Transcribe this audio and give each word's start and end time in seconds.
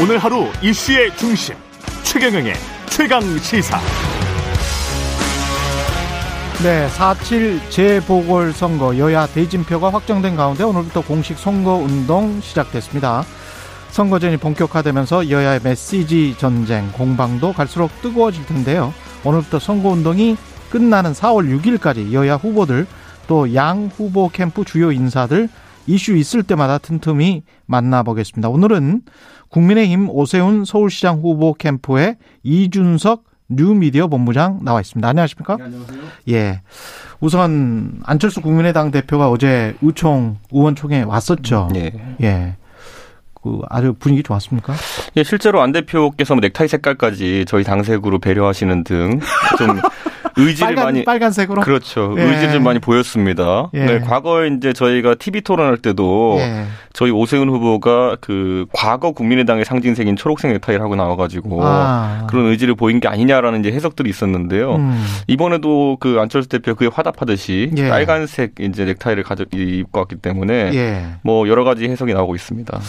오늘 0.00 0.18
하루 0.18 0.46
이슈의 0.62 1.16
중심 1.16 1.54
최경영의 2.02 2.52
최강 2.90 3.22
시사. 3.38 3.78
네, 6.62 6.86
4.7 6.88 7.70
재보궐선거 7.70 8.98
여야 8.98 9.26
대진표가 9.26 9.90
확정된 9.90 10.36
가운데 10.36 10.64
오늘부터 10.64 11.02
공식 11.02 11.38
선거운동 11.38 12.40
시작됐습니다. 12.42 13.24
선거전이 13.90 14.36
본격화되면서 14.36 15.30
여야의 15.30 15.60
메시지 15.62 16.34
전쟁, 16.36 16.92
공방도 16.92 17.54
갈수록 17.54 17.90
뜨거워질 18.02 18.44
텐데요. 18.44 18.92
오늘부터 19.24 19.58
선거운동이 19.58 20.36
끝나는 20.68 21.12
4월 21.12 21.58
6일까지 21.62 22.12
여야 22.12 22.34
후보들 22.34 22.86
또 23.26 23.46
양 23.54 23.90
후보 23.96 24.28
캠프 24.28 24.64
주요 24.64 24.92
인사들 24.92 25.48
이슈 25.86 26.16
있을 26.16 26.42
때마다 26.42 26.78
틈틈이 26.78 27.42
만나보겠습니다. 27.66 28.48
오늘은 28.48 29.02
국민의힘 29.48 30.08
오세훈 30.10 30.64
서울시장 30.64 31.20
후보 31.20 31.54
캠프의 31.54 32.16
이준석 32.42 33.24
뉴미디어 33.48 34.08
본부장 34.08 34.60
나와 34.64 34.80
있습니다. 34.80 35.08
안녕하십니까? 35.08 35.56
네, 35.56 35.64
안녕하세요. 35.64 35.98
예. 36.30 36.60
우선 37.20 38.00
안철수 38.04 38.40
국민의당 38.40 38.90
대표가 38.90 39.30
어제 39.30 39.76
의총 39.82 40.38
의원총회에 40.50 41.02
왔었죠. 41.02 41.68
예. 41.76 41.92
예. 42.22 42.56
그 43.40 43.60
아주 43.70 43.94
분위기 43.96 44.24
좋았습니까? 44.24 44.74
예, 45.16 45.22
실제로 45.22 45.62
안 45.62 45.70
대표께서 45.70 46.34
뭐 46.34 46.40
넥타이 46.40 46.66
색깔까지 46.66 47.44
저희 47.46 47.62
당색으로 47.62 48.18
배려하시는 48.18 48.82
등 48.82 49.20
좀 49.58 49.78
의지를 50.36 50.74
빨간 50.74 50.84
많이 50.84 51.04
빨간색으로. 51.04 51.62
그렇죠. 51.62 52.14
예. 52.18 52.22
의지를 52.22 52.52
좀 52.52 52.62
많이 52.62 52.78
보였습니다. 52.78 53.70
예. 53.74 53.84
네, 53.84 54.00
과거에 54.00 54.48
이제 54.48 54.72
저희가 54.72 55.14
TV 55.14 55.40
토론할 55.40 55.78
때도 55.78 56.36
예. 56.40 56.66
저희 56.92 57.10
오세훈 57.10 57.48
후보가 57.48 58.18
그 58.20 58.66
과거 58.72 59.12
국민의당의 59.12 59.64
상징색인 59.64 60.16
초록색 60.16 60.52
넥타이를 60.52 60.82
하고 60.82 60.96
나와가지고 60.96 61.60
아. 61.62 62.26
그런 62.28 62.46
의지를 62.46 62.74
보인 62.74 63.00
게 63.00 63.08
아니냐라는 63.08 63.60
이제 63.60 63.72
해석들이 63.72 64.10
있었는데요. 64.10 64.76
음. 64.76 65.04
이번에도 65.26 65.96
그 66.00 66.18
안철수 66.20 66.48
대표 66.48 66.74
그에 66.74 66.88
화답하듯이 66.92 67.70
예. 67.76 67.88
빨간색 67.88 68.54
이제 68.60 68.84
넥타이를 68.84 69.22
가져 69.22 69.44
입고 69.52 69.98
왔기 69.98 70.16
때문에 70.16 70.74
예. 70.74 71.06
뭐 71.22 71.48
여러 71.48 71.64
가지 71.64 71.88
해석이 71.88 72.12
나오고 72.12 72.34
있습니다. 72.34 72.80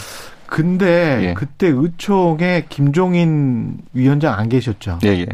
근데 0.46 1.28
예. 1.28 1.34
그때 1.34 1.68
의총에 1.68 2.64
김종인 2.68 3.78
위원장 3.92 4.38
안 4.38 4.48
계셨죠. 4.48 4.98
예, 5.04 5.08
예. 5.08 5.26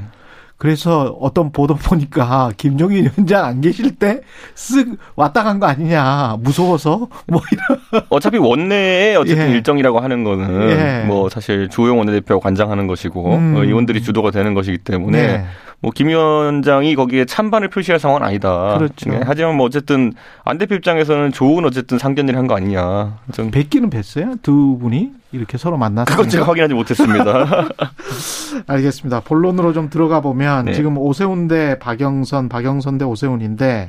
그래서 0.64 1.14
어떤 1.20 1.52
보도 1.52 1.74
보니까 1.74 2.50
김종인 2.56 3.04
위원장 3.04 3.44
안 3.44 3.60
계실 3.60 3.96
때 3.96 4.20
쓱 4.54 4.96
왔다 5.14 5.42
간 5.44 5.60
거 5.60 5.66
아니냐. 5.66 6.38
무서워서 6.40 7.06
뭐 7.26 7.42
이런. 7.52 8.02
어차피 8.08 8.38
원내의 8.38 9.14
어쨌든 9.16 9.48
예. 9.50 9.52
일정이라고 9.52 10.00
하는 10.00 10.24
거는 10.24 10.70
예. 10.70 11.04
뭐 11.06 11.28
사실 11.28 11.68
조영 11.68 11.98
원내대표가 11.98 12.42
관장하는 12.42 12.86
것이고 12.86 13.34
음. 13.34 13.56
어, 13.56 13.62
의원들이 13.62 14.00
주도가 14.02 14.30
되는 14.30 14.54
것이기 14.54 14.78
때문에 14.78 15.26
네. 15.26 15.44
뭐김 15.84 16.08
위원장이 16.08 16.94
거기에 16.94 17.26
찬반을 17.26 17.68
표시할 17.68 17.98
상황은 18.00 18.26
아니다. 18.26 18.78
그렇죠. 18.78 19.10
네, 19.10 19.20
하지만 19.22 19.54
뭐 19.56 19.66
어쨌든 19.66 20.14
안 20.42 20.56
대표 20.56 20.74
입장에서는 20.74 21.30
좋은 21.32 21.64
어쨌든 21.66 21.98
상견례를 21.98 22.38
한 22.38 22.46
거 22.46 22.56
아니냐. 22.56 23.18
좀 23.32 23.50
뵙기는 23.50 23.90
뵀어요? 23.90 24.40
두 24.42 24.78
분이 24.80 25.12
이렇게 25.32 25.58
서로 25.58 25.76
만났어요. 25.76 26.16
그건 26.16 26.28
제가 26.30 26.46
확인하지 26.46 26.72
못했습니다. 26.74 27.66
알겠습니다. 28.66 29.20
본론으로 29.20 29.72
좀 29.74 29.90
들어가 29.90 30.20
보면 30.20 30.66
네. 30.66 30.72
지금 30.72 30.96
오세훈 30.96 31.48
대 31.48 31.78
박영선, 31.78 32.48
박영선 32.48 32.98
대 32.98 33.04
오세훈인데 33.04 33.88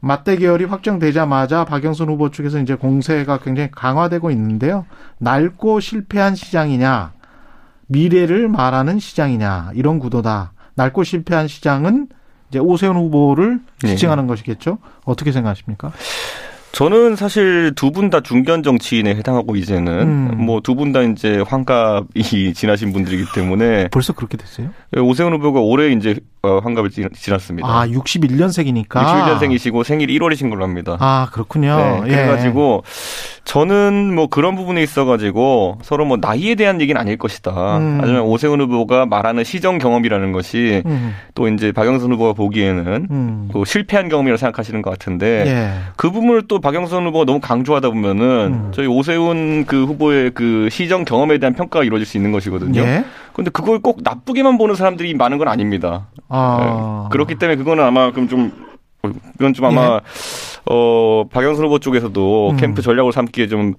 맞대결이 0.00 0.64
확정되자마자 0.64 1.64
박영선 1.66 2.08
후보 2.08 2.30
측에서 2.30 2.58
이제 2.58 2.74
공세가 2.74 3.38
굉장히 3.38 3.70
강화되고 3.70 4.30
있는데요. 4.30 4.86
낡고 5.18 5.80
실패한 5.80 6.34
시장이냐, 6.36 7.12
미래를 7.88 8.48
말하는 8.48 8.98
시장이냐 8.98 9.72
이런 9.74 9.98
구도다. 9.98 10.52
낡고 10.76 11.04
실패한 11.04 11.48
시장은 11.48 12.08
이제 12.50 12.58
오세훈 12.58 12.96
후보를 12.96 13.60
네. 13.82 13.88
지칭하는 13.90 14.26
것이겠죠. 14.26 14.78
어떻게 15.04 15.30
생각하십니까? 15.32 15.92
저는 16.72 17.16
사실 17.16 17.72
두 17.74 17.90
분 17.90 18.10
다 18.10 18.20
중견 18.20 18.62
정치인에 18.62 19.14
해당하고 19.16 19.56
이제는 19.56 19.92
음. 20.32 20.44
뭐두 20.44 20.76
분 20.76 20.92
다 20.92 21.02
이제 21.02 21.42
환갑이 21.46 22.54
지나신 22.54 22.92
분들이기 22.92 23.24
때문에 23.34 23.88
벌써 23.88 24.12
그렇게 24.12 24.36
됐어요? 24.36 24.68
오세훈 24.96 25.32
후보가 25.34 25.60
올해 25.60 25.92
이제 25.92 26.18
어, 26.42 26.58
환갑을 26.62 26.88
지- 26.90 27.06
지났습니다. 27.14 27.68
아, 27.68 27.86
61년생이니까. 27.86 28.88
61년생이시고 28.88 29.84
생일이 29.84 30.18
1월이신 30.18 30.48
걸로 30.48 30.64
합니다. 30.64 30.96
아, 30.98 31.28
그렇군요. 31.32 31.76
네, 32.04 32.12
예. 32.12 32.14
그래가지고 32.16 32.82
저는 33.44 34.14
뭐 34.14 34.26
그런 34.28 34.54
부분에 34.54 34.82
있어가지고 34.82 35.78
서로 35.82 36.04
뭐 36.06 36.16
나이에 36.18 36.54
대한 36.54 36.80
얘기는 36.80 36.98
아닐 36.98 37.18
것이다. 37.18 37.78
음. 37.78 37.98
하지만 38.00 38.22
오세훈 38.22 38.60
후보가 38.60 39.06
말하는 39.06 39.44
시정 39.44 39.78
경험이라는 39.78 40.32
것이 40.32 40.82
음, 40.86 41.14
또 41.34 41.48
이제 41.48 41.72
박영선 41.72 42.12
후보가 42.12 42.32
보기에는 42.34 43.08
음. 43.10 43.48
또 43.52 43.64
실패한 43.64 44.08
경험이라고 44.08 44.36
생각하시는 44.38 44.80
것 44.82 44.90
같은데 44.90 45.44
예. 45.46 45.70
그 45.96 46.10
부분을 46.10 46.44
또 46.48 46.60
박영선 46.60 47.06
후보가 47.06 47.24
너무 47.26 47.40
강조하다 47.40 47.90
보면은 47.90 48.26
음. 48.66 48.72
저희 48.74 48.86
오세훈 48.86 49.64
그 49.66 49.84
후보의 49.84 50.30
그 50.32 50.68
시정 50.70 51.04
경험에 51.04 51.38
대한 51.38 51.54
평가가 51.54 51.84
이루어질 51.84 52.06
수 52.06 52.16
있는 52.16 52.32
것이거든요. 52.32 52.80
예. 52.80 53.04
근데 53.32 53.50
그걸 53.50 53.80
꼭 53.80 54.00
나쁘게만 54.02 54.58
보는 54.58 54.74
사람들이 54.74 55.14
많은 55.14 55.38
건 55.38 55.48
아닙니다. 55.48 56.08
아. 56.28 57.04
네. 57.04 57.08
그렇기 57.12 57.36
때문에 57.36 57.56
그거는 57.56 57.84
아마 57.84 58.12
그럼 58.12 58.28
좀 58.28 58.52
어, 59.02 59.10
그건 59.32 59.54
좀 59.54 59.66
아마 59.66 60.00
어 60.70 61.24
박영선 61.30 61.64
후보 61.64 61.78
쪽에서도 61.78 62.48
예. 62.50 62.54
음. 62.54 62.56
캠프 62.56 62.82
전략으로 62.82 63.12
삼기에 63.12 63.48
좀 63.48 63.74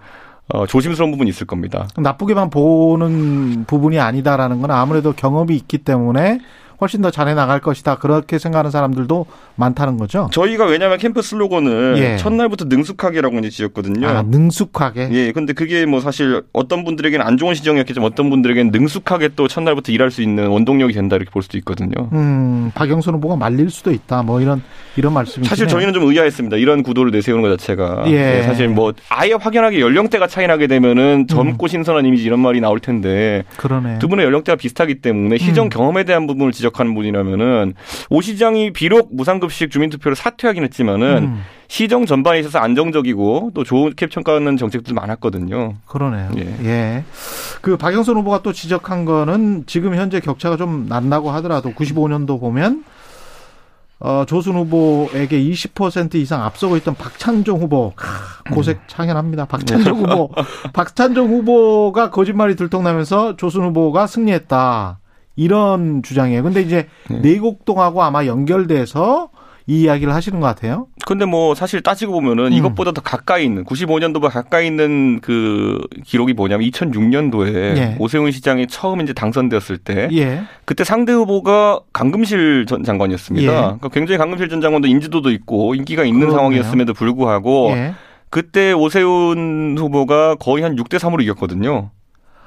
어, 0.53 0.65
조심스러운 0.65 1.11
부분이 1.11 1.29
있을 1.29 1.47
겁니다. 1.47 1.87
나쁘게만 1.97 2.49
보는 2.49 3.65
부분이 3.67 3.99
아니다라는 3.99 4.61
건 4.61 4.71
아무래도 4.71 5.13
경험이 5.13 5.55
있기 5.55 5.79
때문에 5.79 6.39
훨씬 6.81 7.01
더 7.01 7.11
잘해 7.11 7.35
나갈 7.35 7.59
것이다. 7.59 7.95
그렇게 7.95 8.39
생각하는 8.39 8.71
사람들도 8.71 9.25
많다는 9.55 9.97
거죠. 9.97 10.27
저희가 10.31 10.65
왜냐하면 10.65 10.97
캠프 10.97 11.21
슬로건을 11.21 11.95
예. 11.99 12.17
첫날부터 12.17 12.65
능숙하게라고 12.65 13.37
이제 13.39 13.49
지었거든요. 13.49 14.07
아, 14.07 14.23
능숙하게. 14.23 15.09
예, 15.11 15.31
근데 15.31 15.53
그게 15.53 15.85
뭐 15.85 16.01
사실 16.01 16.41
어떤 16.53 16.83
분들에게는 16.83 17.25
안 17.25 17.37
좋은 17.37 17.53
시정이었겠지만 17.53 18.09
어떤 18.09 18.29
분들에게는 18.31 18.71
능숙하게 18.71 19.29
또 19.35 19.47
첫날부터 19.47 19.91
일할 19.91 20.09
수 20.09 20.23
있는 20.23 20.47
원동력이 20.47 20.93
된다 20.93 21.15
이렇게 21.15 21.29
볼 21.29 21.43
수도 21.43 21.57
있거든요. 21.59 22.09
음, 22.13 22.71
박영선 22.73 23.13
후보가 23.15 23.35
말릴 23.35 23.69
수도 23.69 23.91
있다. 23.91 24.23
뭐 24.23 24.41
이런 24.41 24.63
이런 24.97 25.13
말씀이 25.13 25.45
사실 25.45 25.67
저희는 25.67 25.93
좀 25.93 26.03
의아했습니다. 26.09 26.57
이런 26.57 26.81
구도를 26.81 27.11
내세우는 27.11 27.43
것 27.43 27.57
자체가. 27.59 28.05
예. 28.07 28.39
예, 28.39 28.43
사실 28.43 28.67
뭐 28.67 28.93
아예 29.09 29.33
확연하게 29.33 29.79
연령대가 29.79 30.25
차이 30.25 30.47
나게 30.47 30.65
되면은 30.65 31.27
젊고 31.27 31.67
신선한 31.67 32.05
이미지 32.05 32.23
이런 32.23 32.39
말이 32.39 32.59
나올 32.59 32.79
텐데 32.79 33.43
그러네. 33.57 33.99
두 33.99 34.07
분의 34.07 34.25
연령대가 34.25 34.55
비슷하기 34.55 35.01
때문에 35.01 35.37
시정 35.37 35.67
음. 35.67 35.69
경험에 35.69 36.03
대한 36.03 36.25
부분을 36.25 36.51
지적 36.51 36.70
하는 36.79 36.93
분이라면은 36.95 37.73
오 38.09 38.21
시장이 38.21 38.73
비록 38.73 39.13
무상급식 39.15 39.71
주민투표를 39.71 40.15
사퇴하긴 40.15 40.63
했지만은 40.63 41.17
음, 41.23 41.43
시정 41.67 42.05
전반에 42.05 42.39
있어서 42.39 42.59
안정적이고 42.59 43.51
또 43.53 43.63
좋게 43.63 44.07
평가하는 44.07 44.57
정책들 44.57 44.93
많았거든요. 44.93 45.75
그러네요. 45.85 46.31
예. 46.37 46.65
예. 46.65 47.03
그 47.61 47.77
박영선 47.77 48.17
후보가 48.17 48.41
또 48.41 48.51
지적한 48.51 49.05
거는 49.05 49.63
지금 49.67 49.95
현재 49.95 50.19
격차가 50.19 50.57
좀 50.57 50.87
난다고 50.89 51.31
하더라도 51.31 51.71
95년도 51.71 52.39
보면 52.39 52.83
어, 54.03 54.25
조순 54.27 54.55
후보에게 54.55 55.39
20% 55.39 56.15
이상 56.15 56.43
앞서고 56.43 56.75
있던 56.77 56.95
박찬종 56.95 57.61
후보 57.61 57.93
크, 57.95 58.07
고색 58.51 58.81
창연합니다. 58.87 59.45
박찬종 59.45 59.99
후보, 59.99 60.31
박찬종 60.73 61.29
후보가 61.29 62.09
거짓말이 62.09 62.55
들통나면서 62.55 63.37
조순 63.37 63.63
후보가 63.65 64.07
승리했다 64.07 65.00
이런 65.35 66.03
주장이에요. 66.03 66.43
근데 66.43 66.61
이제 66.61 66.87
네. 67.09 67.19
내곡동하고 67.19 68.03
아마 68.03 68.25
연결돼서 68.25 69.29
이 69.67 69.83
이야기를 69.83 70.13
하시는 70.13 70.39
것 70.39 70.47
같아요. 70.47 70.87
근데 71.05 71.25
뭐 71.25 71.55
사실 71.55 71.81
따지고 71.81 72.13
보면은 72.13 72.47
음. 72.47 72.53
이것보다 72.53 72.91
더 72.91 73.01
가까이 73.01 73.45
있는 73.45 73.63
95년도보다 73.63 74.29
가까이 74.29 74.67
있는 74.67 75.19
그 75.21 75.79
기록이 76.03 76.33
뭐냐면 76.33 76.67
2006년도에 76.69 77.77
예. 77.77 77.95
오세훈 77.99 78.31
시장이 78.31 78.67
처음 78.67 79.01
이제 79.01 79.13
당선되었을 79.13 79.77
때 79.77 80.09
예, 80.13 80.41
그때 80.65 80.83
상대 80.83 81.13
후보가 81.13 81.81
강금실 81.93 82.65
전 82.67 82.83
장관이었습니다. 82.83 83.51
예. 83.51 83.55
그러니까 83.55 83.89
굉장히 83.89 84.17
강금실 84.17 84.49
전 84.49 84.61
장관도 84.61 84.87
인지도도 84.87 85.31
있고 85.31 85.75
인기가 85.75 86.03
있는 86.03 86.21
그러네요. 86.21 86.37
상황이었음에도 86.37 86.93
불구하고 86.93 87.71
예. 87.71 87.93
그때 88.29 88.71
오세훈 88.73 89.75
후보가 89.77 90.35
거의 90.35 90.63
한 90.63 90.75
6대 90.75 90.97
3으로 90.97 91.21
이겼거든요. 91.21 91.91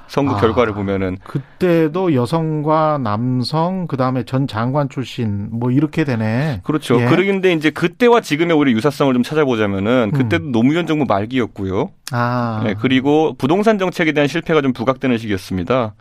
선거 0.07 0.35
아. 0.35 0.39
결과를 0.39 0.73
보면은 0.73 1.17
그때도 1.23 2.13
여성과 2.13 2.99
남성 2.99 3.87
그다음에 3.87 4.23
전 4.23 4.47
장관 4.47 4.87
출신 4.89 5.47
뭐 5.51 5.71
이렇게 5.71 6.03
되네. 6.03 6.61
그렇죠. 6.63 6.99
예. 7.01 7.05
그런데 7.05 7.53
이제 7.53 7.69
그때와 7.71 8.21
지금의 8.21 8.55
오히려 8.55 8.71
유사성을 8.71 9.13
좀 9.13 9.23
찾아보자면은 9.23 10.11
음. 10.13 10.17
그때도 10.17 10.45
노무현 10.51 10.85
정부 10.87 11.05
말기였고요. 11.05 11.89
아. 12.11 12.61
네, 12.63 12.75
그리고 12.79 13.33
부동산 13.37 13.77
정책에 13.79 14.11
대한 14.11 14.27
실패가 14.27 14.61
좀 14.61 14.73
부각되는 14.73 15.17
시기였습니다. 15.17 15.95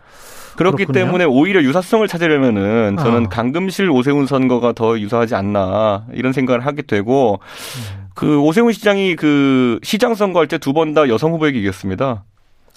그렇기 0.57 0.85
그렇군요. 0.85 0.93
때문에 1.07 1.25
오히려 1.25 1.63
유사성을 1.63 2.07
찾으려면은 2.07 2.97
저는 2.99 3.27
어. 3.27 3.29
강금실 3.29 3.91
오세훈 3.91 4.27
선거가 4.27 4.73
더 4.73 4.99
유사하지 5.01 5.35
않나 5.35 6.07
이런 6.13 6.33
생각을 6.33 6.65
하게 6.65 6.83
되고 6.83 7.41
음. 7.43 8.05
그 8.15 8.39
오세훈 8.39 8.73
시장이 8.73 9.17
그 9.17 9.81
시장 9.83 10.15
선거할 10.15 10.47
때 10.47 10.59
두 10.59 10.73
번 10.73 10.95
다 10.95 11.09
여성 11.09 11.33
후보에게 11.33 11.59
이겼습니다. 11.59 12.23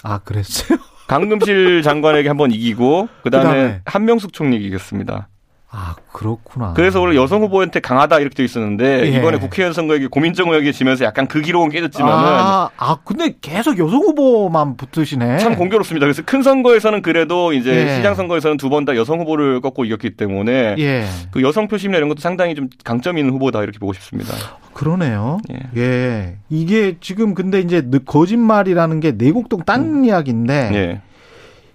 아, 0.03 0.17
그랬어요? 0.19 0.79
강금실 1.07 1.81
장관에게 1.83 2.27
한번 2.27 2.51
이기고 2.51 3.07
그다음에, 3.23 3.49
그다음에. 3.49 3.81
한명숙 3.85 4.33
총리 4.33 4.57
이겼습니다. 4.57 5.29
아 5.69 5.95
그렇구나. 6.13 6.71
그래서 6.75 7.01
원래 7.01 7.17
여성 7.17 7.41
후보한테 7.43 7.81
강하다 7.81 8.19
이렇게 8.19 8.35
돼 8.35 8.43
있었는데 8.45 9.01
예. 9.13 9.17
이번에 9.17 9.37
국회의원 9.37 9.73
선거에 9.73 9.99
고민정 10.07 10.49
의혹이 10.49 10.71
지면서 10.71 11.03
약간 11.03 11.27
그 11.27 11.41
기록은 11.41 11.69
깨졌지만은 11.71 12.15
아, 12.15 12.69
아 12.77 12.97
근데 13.03 13.33
계속 13.41 13.77
여성 13.77 13.99
후보만 13.99 14.77
붙으시네. 14.77 15.39
참 15.39 15.55
공교롭습니다. 15.57 16.05
그래서 16.05 16.21
큰 16.25 16.41
선거에서는 16.41 17.01
그래도 17.01 17.51
이제 17.51 17.85
예. 17.89 17.95
시장 17.97 18.15
선거에서는 18.15 18.55
두 18.57 18.69
번 18.69 18.85
다 18.85 18.95
여성 18.95 19.19
후보를 19.19 19.59
꺾고 19.59 19.83
이겼기 19.83 20.11
때문에 20.15 20.75
예. 20.79 21.05
그 21.31 21.41
여성 21.41 21.67
표심이나 21.67 21.97
이런 21.97 22.07
것도 22.07 22.21
상당히 22.21 22.55
좀 22.55 22.69
강점 22.85 23.17
있는 23.17 23.33
후보다 23.33 23.61
이렇게 23.61 23.77
보고 23.77 23.91
싶습니다. 23.91 24.33
그러네요. 24.73 25.39
예. 25.51 25.59
예. 25.75 26.35
이게 26.49 26.95
지금 27.01 27.33
근데 27.33 27.59
이제 27.59 27.81
느- 27.81 27.99
거짓말이라는 27.99 29.01
게 29.01 29.11
내곡동 29.11 29.63
땅 29.65 30.05
이야기인데 30.05 30.69
예. 30.73 31.01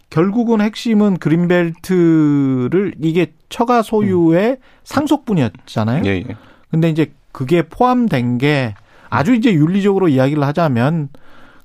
결국은 0.09 0.61
핵심은 0.61 1.17
그린벨트를 1.19 2.95
이게 3.03 3.33
처가 3.53 3.83
소유의 3.83 4.57
상속분이었잖아요. 4.85 6.05
예, 6.07 6.11
예. 6.11 6.37
근데 6.71 6.89
이제 6.89 7.13
그게 7.33 7.63
포함된 7.63 8.39
게 8.39 8.75
아주 9.11 9.35
이제 9.35 9.53
윤리적으로 9.53 10.09
이야기를 10.09 10.43
하자면 10.43 11.11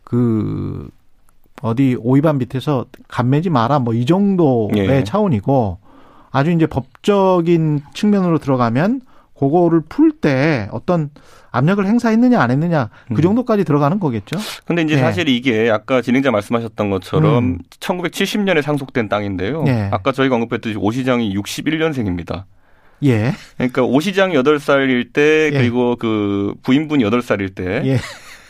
그 0.03 0.89
어디 1.61 1.95
오이반 1.99 2.37
밑에서 2.37 2.85
감매지 3.07 3.49
마라 3.49 3.79
뭐 3.79 3.93
이 3.93 4.05
정도의 4.05 4.77
예. 4.77 5.03
차원이고 5.03 5.79
아주 6.29 6.51
이제 6.51 6.67
법적인 6.67 7.81
측면으로 7.93 8.37
들어가면 8.37 9.01
그거를 9.37 9.81
풀 9.87 10.11
때 10.11 10.67
어떤 10.71 11.09
압력을 11.51 11.85
행사했느냐 11.85 12.39
안 12.41 12.51
했느냐 12.51 12.89
그 13.07 13.15
음. 13.15 13.21
정도까지 13.21 13.63
들어가는 13.63 13.99
거겠죠. 13.99 14.37
근데 14.65 14.81
이제 14.81 14.95
예. 14.95 14.99
사실 14.99 15.29
이게 15.29 15.69
아까 15.69 16.01
진행자 16.01 16.31
말씀하셨던 16.31 16.89
것처럼 16.89 17.37
음. 17.43 17.57
1970년에 17.79 18.61
상속된 18.61 19.09
땅인데요. 19.09 19.63
예. 19.67 19.89
아까 19.91 20.11
저희가 20.11 20.35
언급했듯이 20.35 20.77
오 20.77 20.91
시장이 20.91 21.35
61년생입니다. 21.35 22.43
예. 23.03 23.33
그러니까 23.57 23.83
오 23.83 23.99
시장이 23.99 24.35
8살일 24.35 25.13
때 25.13 25.51
예. 25.53 25.57
그리고 25.57 25.95
그 25.97 26.55
부인분이 26.63 27.03
8살일 27.03 27.53
때 27.53 27.81
예. 27.85 27.99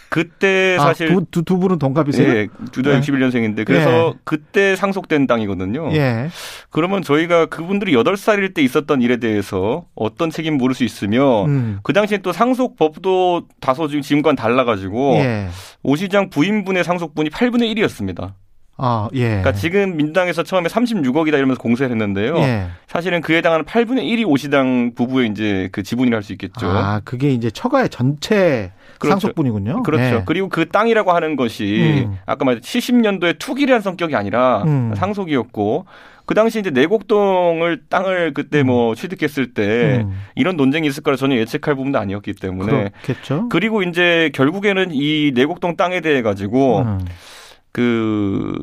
그때 0.09 0.77
아, 0.79 0.83
사실 0.83 1.07
두, 1.09 1.25
두, 1.29 1.43
두 1.43 1.57
분은 1.59 1.79
동갑이세요? 1.79 2.27
예, 2.33 2.47
둘다 2.71 2.91
예. 2.95 2.99
61년생인데 2.99 3.65
그래서 3.65 4.13
그때 4.23 4.75
상속된 4.75 5.27
땅이거든요. 5.27 5.91
예. 5.93 6.29
그러면 6.69 7.01
저희가 7.01 7.47
그분들이 7.47 7.93
8살일 7.93 8.53
때 8.53 8.61
있었던 8.61 9.01
일에 9.01 9.17
대해서 9.17 9.85
어떤 9.95 10.29
책임 10.29 10.55
물을 10.57 10.73
수 10.75 10.83
있으며 10.83 11.45
음. 11.45 11.79
그 11.83 11.93
당시엔 11.93 12.21
또 12.21 12.31
상속법도 12.31 13.47
다소 13.59 13.87
지금 13.87 14.01
지금과는 14.01 14.35
달라 14.35 14.63
가지고 14.63 15.15
예. 15.15 15.49
오 15.83 15.95
시장 15.95 16.29
부인분의 16.29 16.83
상속분이 16.83 17.29
8분의 17.29 17.75
1이었습니다. 17.75 18.33
아, 18.79 19.09
예. 19.13 19.27
그러니까 19.27 19.53
지금 19.53 19.97
민당에서 19.97 20.43
처음에 20.43 20.69
36억이다 20.69 21.33
이러면서 21.33 21.59
공세를 21.59 21.91
했는데요. 21.91 22.37
예. 22.37 22.67
사실은 22.87 23.21
그에 23.21 23.37
해당하는 23.37 23.65
8분의 23.65 24.03
1이 24.03 24.27
오시당 24.27 24.91
부부의 24.93 25.29
이제 25.31 25.67
그 25.71 25.81
지분이라 25.81 26.17
할 26.17 26.23
수 26.23 26.31
있겠죠. 26.33 26.67
아, 26.67 27.01
그게 27.03 27.31
이제 27.31 27.49
처가의 27.49 27.89
전체 27.89 28.71
그렇죠. 28.99 29.19
상속분이군요. 29.19 29.83
그렇죠. 29.83 30.03
예. 30.03 30.23
그리고 30.25 30.49
그 30.49 30.67
땅이라고 30.69 31.11
하는 31.11 31.35
것이 31.35 32.05
음. 32.07 32.17
아까 32.25 32.45
말했 32.45 32.61
70년도에 32.61 33.37
투기란 33.39 33.81
성격이 33.81 34.15
아니라 34.15 34.63
음. 34.63 34.93
상속이었고 34.95 35.85
그 36.25 36.35
당시 36.35 36.59
이제 36.59 36.69
내곡동을 36.69 37.83
땅을 37.89 38.33
그때 38.33 38.61
뭐 38.61 38.95
취득했을 38.95 39.53
때 39.53 40.03
음. 40.05 40.19
이런 40.35 40.57
논쟁이 40.57 40.87
있을 40.87 41.01
거라 41.01 41.15
전혀 41.15 41.37
예측할 41.37 41.75
부분도 41.75 41.97
아니었기 41.99 42.33
때문에 42.33 42.91
그렇겠죠. 43.03 43.47
그리고 43.49 43.81
이제 43.81 44.29
결국에는 44.33 44.89
이 44.91 45.31
내곡동 45.33 45.77
땅에 45.77 46.01
대해 46.01 46.21
가지고 46.21 46.79
음. 46.79 46.99
그 47.71 48.61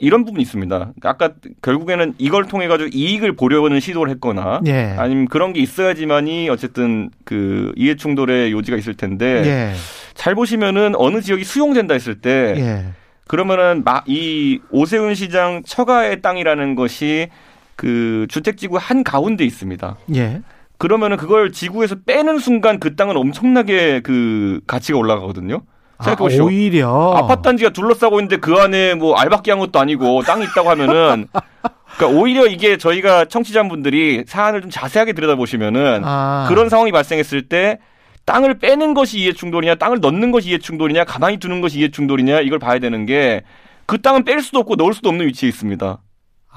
이런 0.00 0.24
부분이 0.24 0.42
있습니다. 0.42 0.92
아까 1.02 1.30
결국에는 1.62 2.14
이걸 2.18 2.46
통해 2.46 2.68
가지고 2.68 2.90
이익을 2.92 3.32
보려는 3.32 3.80
시도를 3.80 4.12
했거나 4.14 4.60
예. 4.66 4.94
아니면 4.96 5.26
그런 5.26 5.52
게 5.52 5.60
있어야지만이 5.60 6.48
어쨌든 6.50 7.10
그 7.24 7.72
이해 7.76 7.96
충돌의 7.96 8.52
요지가 8.52 8.76
있을 8.76 8.94
텐데 8.94 9.42
예. 9.44 9.72
잘 10.14 10.34
보시면은 10.34 10.94
어느 10.96 11.20
지역이 11.20 11.44
수용된다 11.44 11.94
했을 11.94 12.20
때 12.20 12.54
예. 12.56 12.84
그러면은 13.26 13.82
마- 13.84 14.02
이 14.06 14.60
오세훈 14.70 15.14
시장 15.14 15.62
처가의 15.66 16.22
땅이라는 16.22 16.74
것이 16.76 17.28
그 17.76 18.26
주택지구 18.28 18.76
한 18.80 19.04
가운데 19.04 19.44
있습니다. 19.44 19.96
예. 20.16 20.40
그러면은 20.78 21.16
그걸 21.16 21.50
지구에서 21.52 21.96
빼는 22.06 22.38
순간 22.38 22.78
그 22.78 22.94
땅은 22.96 23.16
엄청나게 23.16 24.00
그 24.02 24.60
가치가 24.66 24.96
올라가거든요. 24.98 25.62
아, 25.98 26.04
생각해 26.04 26.16
보시죠. 26.16 26.46
오히려 26.46 27.14
아파트 27.16 27.42
단지가 27.42 27.70
둘러싸고 27.70 28.20
있는데 28.20 28.36
그 28.36 28.54
안에 28.54 28.94
뭐 28.94 29.16
알박기 29.16 29.50
한 29.50 29.58
것도 29.60 29.78
아니고 29.78 30.22
땅이 30.22 30.44
있다고 30.44 30.70
하면은 30.70 31.26
그러니까 31.96 32.20
오히려 32.20 32.46
이게 32.46 32.76
저희가 32.76 33.24
청취자분들이 33.26 34.24
사안을 34.26 34.62
좀 34.62 34.70
자세하게 34.70 35.12
들여다보시면은 35.12 36.02
아. 36.04 36.46
그런 36.48 36.68
상황이 36.68 36.92
발생했을 36.92 37.48
때 37.48 37.78
땅을 38.24 38.58
빼는 38.58 38.92
것이 38.94 39.18
이해 39.20 39.32
충돌이냐, 39.32 39.76
땅을 39.76 40.00
넣는 40.00 40.30
것이 40.32 40.50
이해 40.50 40.58
충돌이냐, 40.58 41.04
가만히 41.04 41.38
두는 41.38 41.60
것이 41.62 41.78
이해 41.78 41.90
충돌이냐 41.90 42.40
이걸 42.40 42.58
봐야 42.58 42.78
되는 42.78 43.06
게 43.06 43.42
그 43.88 43.98
땅은 44.02 44.24
뺄 44.24 44.42
수도 44.42 44.58
없고 44.58 44.76
넣을 44.76 44.92
수도 44.92 45.08
없는 45.08 45.26
위치에 45.26 45.48
있습니다. 45.48 45.98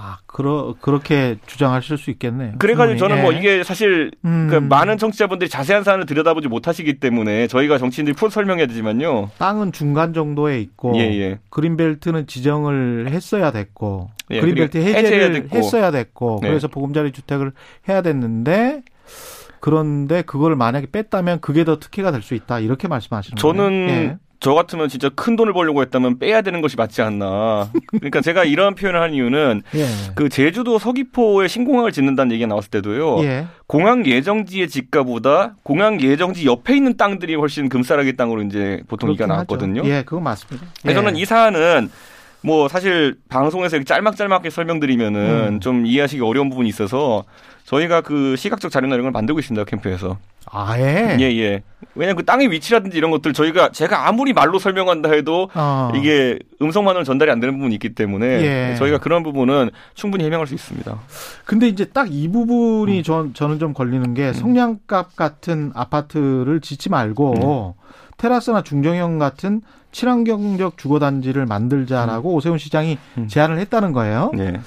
아, 0.03 0.17
그러 0.25 0.73
그렇게 0.81 1.37
주장하실 1.45 1.97
수 1.99 2.09
있겠네요. 2.09 2.53
그래가지고 2.57 2.97
저는. 2.97 3.21
뭐 3.21 3.33
예. 3.33 3.37
이게 3.37 3.63
사실 3.63 4.09
음. 4.25 4.47
그 4.49 4.55
많은 4.55 4.97
청취자분들이 4.97 5.47
자세한 5.47 5.83
사안을 5.83 6.07
들여다보지 6.07 6.47
못하시기 6.47 6.99
때문에 6.99 7.45
저희가 7.45 7.77
정치인들이 7.77 8.15
풀어 8.15 8.29
설명해야 8.31 8.65
되지만요. 8.65 9.29
땅은 9.37 9.73
중간 9.73 10.13
정도에 10.13 10.59
있고 10.61 10.93
예, 10.95 11.01
예. 11.01 11.39
그린벨트는 11.51 12.25
지정을 12.25 13.09
했어야 13.11 13.51
됐고 13.51 14.09
예, 14.31 14.39
그린벨트 14.41 14.79
해제를. 14.79 15.49
했어야 15.53 15.91
됐고 15.91 16.39
네. 16.41 16.47
그래서 16.49 16.67
보금자리 16.67 17.11
주택을 17.11 17.51
해야 17.87 18.01
됐는데 18.01 18.81
그런데 19.59 20.23
그걸 20.23 20.55
만약에 20.55 20.87
뺐다면 20.91 21.39
그게 21.41 21.63
더 21.63 21.77
특혜가 21.79 22.11
될 22.11 22.21
수 22.23 22.33
있다 22.33 22.59
이렇게 22.59 22.87
말씀하시는 22.87 23.35
저는 23.37 23.87
거예요. 23.87 24.09
저 24.09 24.17
같으면 24.55 24.89
진짜 24.89 25.07
큰 25.09 25.35
돈을 25.35 25.53
벌려고 25.53 25.81
했다면 25.83 26.17
빼야 26.17 26.41
되는 26.41 26.61
것이 26.61 26.75
맞지 26.75 27.01
않나. 27.03 27.69
그러니까 27.91 28.21
제가 28.21 28.43
이런 28.43 28.73
표현을 28.73 28.99
한 28.99 29.13
이유는 29.13 29.61
예. 29.75 29.79
예. 29.81 29.85
그 30.15 30.29
제주도 30.29 30.79
서귀포에 30.79 31.47
신공항을 31.47 31.91
짓는다는 31.91 32.31
얘기가 32.33 32.47
나왔을 32.47 32.71
때도요. 32.71 33.23
예. 33.23 33.45
공항 33.67 34.05
예정지의 34.05 34.67
지가보다 34.67 35.55
공항 35.63 36.01
예정지 36.01 36.45
옆에 36.47 36.75
있는 36.75 36.97
땅들이 36.97 37.35
훨씬 37.35 37.69
금싸라기 37.69 38.17
땅으로 38.17 38.41
이제 38.41 38.81
보통 38.87 39.11
얘기가 39.11 39.27
나왔거든요. 39.27 39.83
예, 39.85 40.03
그건 40.03 40.23
맞습니다. 40.23 40.67
그래서 40.81 40.99
예. 40.99 41.03
저는 41.03 41.17
이 41.17 41.25
사안은 41.25 41.89
뭐 42.41 42.67
사실 42.67 43.15
방송에서 43.29 43.75
이렇게 43.77 43.85
짤막짤막하게 43.85 44.49
설명드리면은 44.49 45.47
음. 45.55 45.59
좀 45.59 45.85
이해하시기 45.85 46.21
어려운 46.23 46.49
부분이 46.49 46.67
있어서 46.69 47.23
저희가 47.65 48.01
그 48.01 48.35
시각적 48.35 48.71
자료나 48.71 48.95
이런 48.95 49.03
걸 49.03 49.11
만들고 49.11 49.39
있습니다 49.39 49.63
캠프에서. 49.65 50.17
아예 50.53 51.15
예 51.19 51.23
예. 51.37 51.63
왜냐면 51.95 52.17
그 52.17 52.25
땅의 52.25 52.51
위치라든지 52.51 52.97
이런 52.97 53.11
것들 53.11 53.31
저희가 53.31 53.69
제가 53.69 54.07
아무리 54.07 54.33
말로 54.33 54.59
설명한다 54.59 55.11
해도 55.11 55.49
어. 55.53 55.91
이게 55.95 56.39
음성만으로 56.61 57.03
전달이 57.03 57.29
안 57.31 57.39
되는 57.39 57.55
부분이 57.55 57.73
있기 57.75 57.93
때문에 57.95 58.25
예. 58.71 58.75
저희가 58.75 58.97
그런 58.97 59.23
부분은 59.23 59.69
충분히 59.93 60.25
해명할 60.25 60.47
수 60.47 60.53
있습니다. 60.55 60.99
근데 61.45 61.67
이제 61.67 61.85
딱 61.85 62.07
이 62.11 62.27
부분이 62.27 62.97
음. 62.97 63.03
전, 63.03 63.33
저는 63.33 63.59
좀 63.59 63.73
걸리는 63.73 64.13
게 64.13 64.33
성냥갑 64.33 65.15
같은 65.15 65.71
아파트를 65.75 66.59
짓지 66.59 66.89
말고 66.89 67.75
음. 67.77 67.81
테라스나 68.17 68.63
중정형 68.63 69.17
같은 69.17 69.61
친환경적 69.91 70.77
주거 70.77 70.99
단지를 70.99 71.45
만들자라고 71.45 72.33
오세훈 72.33 72.57
시장이 72.57 72.97
음. 73.17 73.27
제안을 73.27 73.59
했다는 73.59 73.91
거예요. 73.93 74.31
예. 74.39 74.59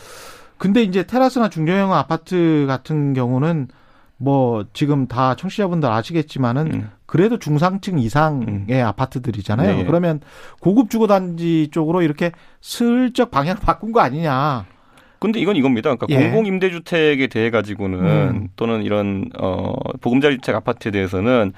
근데 0.64 0.82
이제 0.82 1.02
테라스나 1.02 1.50
중정형 1.50 1.92
아파트 1.92 2.64
같은 2.66 3.12
경우는 3.12 3.68
뭐 4.16 4.64
지금 4.72 5.06
다 5.06 5.34
청취자분들 5.34 5.90
아시겠지만은 5.90 6.72
음. 6.72 6.90
그래도 7.04 7.38
중상층 7.38 7.98
이상의 7.98 8.46
음. 8.70 8.86
아파트들이잖아요. 8.86 9.76
네. 9.76 9.84
그러면 9.84 10.20
고급 10.60 10.88
주거단지 10.88 11.68
쪽으로 11.70 12.00
이렇게 12.00 12.32
슬쩍 12.62 13.30
방향을 13.30 13.60
바꾼 13.60 13.92
거 13.92 14.00
아니냐. 14.00 14.64
근데 15.18 15.38
이건 15.38 15.56
이겁니다. 15.56 15.94
그러니까 15.94 16.06
예. 16.08 16.30
공공 16.30 16.46
임대주택에 16.46 17.26
대해 17.26 17.50
가지고는 17.50 18.00
음. 18.00 18.48
또는 18.56 18.84
이런 18.84 19.28
어 19.38 19.74
보금자리 20.00 20.36
주택 20.36 20.54
아파트에 20.54 20.92
대해서는 20.92 21.52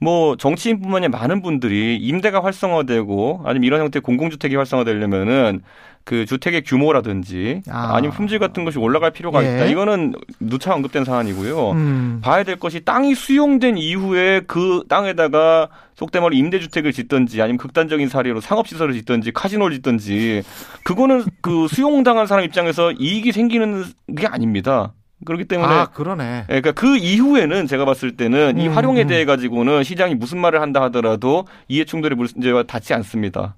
뭐 0.00 0.36
정치인뿐만이 0.36 1.06
아니라 1.06 1.18
많은 1.18 1.42
분들이 1.42 1.96
임대가 1.96 2.42
활성화되고 2.42 3.42
아니면 3.44 3.64
이런 3.64 3.80
형태의 3.80 4.02
공공주택이 4.02 4.54
활성화되려면은 4.56 5.62
그 6.04 6.24
주택의 6.24 6.62
규모라든지 6.62 7.60
아. 7.68 7.94
아. 7.94 8.00
니면 8.00 8.16
품질 8.16 8.38
같은 8.38 8.64
것이 8.64 8.78
올라갈 8.78 9.10
필요가 9.10 9.44
예. 9.44 9.56
있다. 9.56 9.64
이거는 9.66 10.14
누차 10.40 10.72
언급된 10.72 11.04
사안이고요. 11.04 11.70
음. 11.72 12.20
봐야 12.22 12.44
될 12.44 12.56
것이 12.56 12.80
땅이 12.80 13.14
수용된 13.14 13.76
이후에 13.76 14.40
그 14.46 14.84
땅에다가 14.88 15.68
속된 15.96 16.22
말로 16.22 16.32
임대주택을 16.34 16.92
짓든지 16.92 17.42
아니면 17.42 17.58
극단적인 17.58 18.08
사례로 18.08 18.40
상업시설을 18.40 18.94
짓든지 18.94 19.32
카지노를 19.32 19.76
짓든지 19.76 20.44
그거는 20.82 21.24
그 21.42 21.68
수용당한 21.68 22.26
사람 22.26 22.42
입장에서 22.44 22.92
이익이 22.92 23.32
생기는 23.32 23.84
게 24.16 24.26
아닙니다. 24.26 24.94
그렇기 25.24 25.46
때문에 25.46 25.72
아, 25.72 25.86
그러네. 25.86 26.44
예, 26.48 26.60
그러니까 26.60 26.72
그 26.72 26.96
이후에는 26.96 27.66
제가 27.66 27.84
봤을 27.84 28.16
때는 28.16 28.58
이 28.58 28.68
음, 28.68 28.72
활용에 28.76 29.02
음. 29.02 29.08
대해 29.08 29.24
가지고는 29.24 29.82
시장이 29.82 30.14
무슨 30.14 30.38
말을 30.38 30.60
한다 30.60 30.80
하더라도 30.82 31.46
이해 31.68 31.84
충돌의 31.84 32.16
문제와 32.16 32.62
닿지 32.64 32.94
않습니다. 32.94 33.56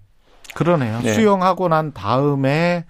그러네요. 0.54 1.00
네. 1.02 1.12
수용하고 1.12 1.68
난 1.68 1.92
다음에 1.92 2.84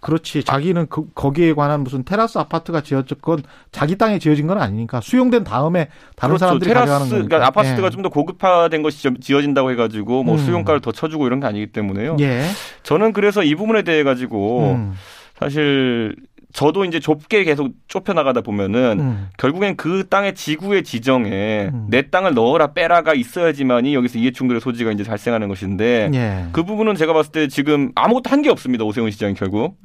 그렇지. 0.00 0.44
자기는 0.44 0.86
그, 0.88 1.06
거기에 1.14 1.52
관한 1.54 1.80
무슨 1.80 2.04
테라스 2.04 2.38
아파트가 2.38 2.80
지어졌건 2.82 3.42
자기 3.72 3.96
땅에 3.96 4.18
지어진 4.18 4.46
건 4.46 4.60
아니니까 4.60 5.00
수용된 5.00 5.42
다음에 5.42 5.88
다른 6.14 6.34
그렇죠. 6.34 6.38
사람들이 6.46 6.68
테라스, 6.68 6.86
가져가는 6.86 7.10
거니까. 7.10 7.28
그러니까 7.28 7.46
아파트가 7.48 7.86
예. 7.86 7.90
좀더 7.90 8.08
고급화된 8.10 8.82
것이 8.82 9.02
지- 9.02 9.20
지어진다고 9.20 9.70
해가지고 9.72 10.22
뭐 10.22 10.34
음. 10.36 10.38
수용가를 10.38 10.80
더 10.80 10.92
쳐주고 10.92 11.26
이런 11.26 11.40
게 11.40 11.46
아니기 11.46 11.68
때문에요. 11.68 12.18
예. 12.20 12.42
저는 12.82 13.14
그래서 13.14 13.42
이 13.42 13.54
부분에 13.54 13.82
대해 13.82 14.04
가지고 14.04 14.74
음. 14.74 14.94
사실 15.38 16.16
저도 16.52 16.86
이제 16.86 17.00
좁게 17.00 17.44
계속 17.44 17.72
좁혀 17.86 18.14
나가다 18.14 18.40
보면은 18.40 18.98
음. 19.00 19.28
결국엔 19.36 19.76
그 19.76 20.08
땅의 20.08 20.34
지구의 20.34 20.84
지정에 20.84 21.68
음. 21.70 21.86
내 21.90 22.08
땅을 22.08 22.32
넣어라 22.32 22.72
빼라가 22.72 23.12
있어야지만이 23.12 23.94
여기서 23.94 24.18
이해충돌의 24.18 24.62
소지가 24.62 24.90
이제 24.92 25.04
발생하는 25.04 25.48
것인데 25.48 26.10
예. 26.14 26.46
그 26.52 26.64
부분은 26.64 26.94
제가 26.94 27.12
봤을 27.12 27.30
때 27.32 27.48
지금 27.48 27.92
아무것도 27.94 28.30
한 28.30 28.40
게 28.40 28.48
없습니다 28.48 28.84
오세훈 28.84 29.10
시장이 29.10 29.34
결국. 29.34 29.76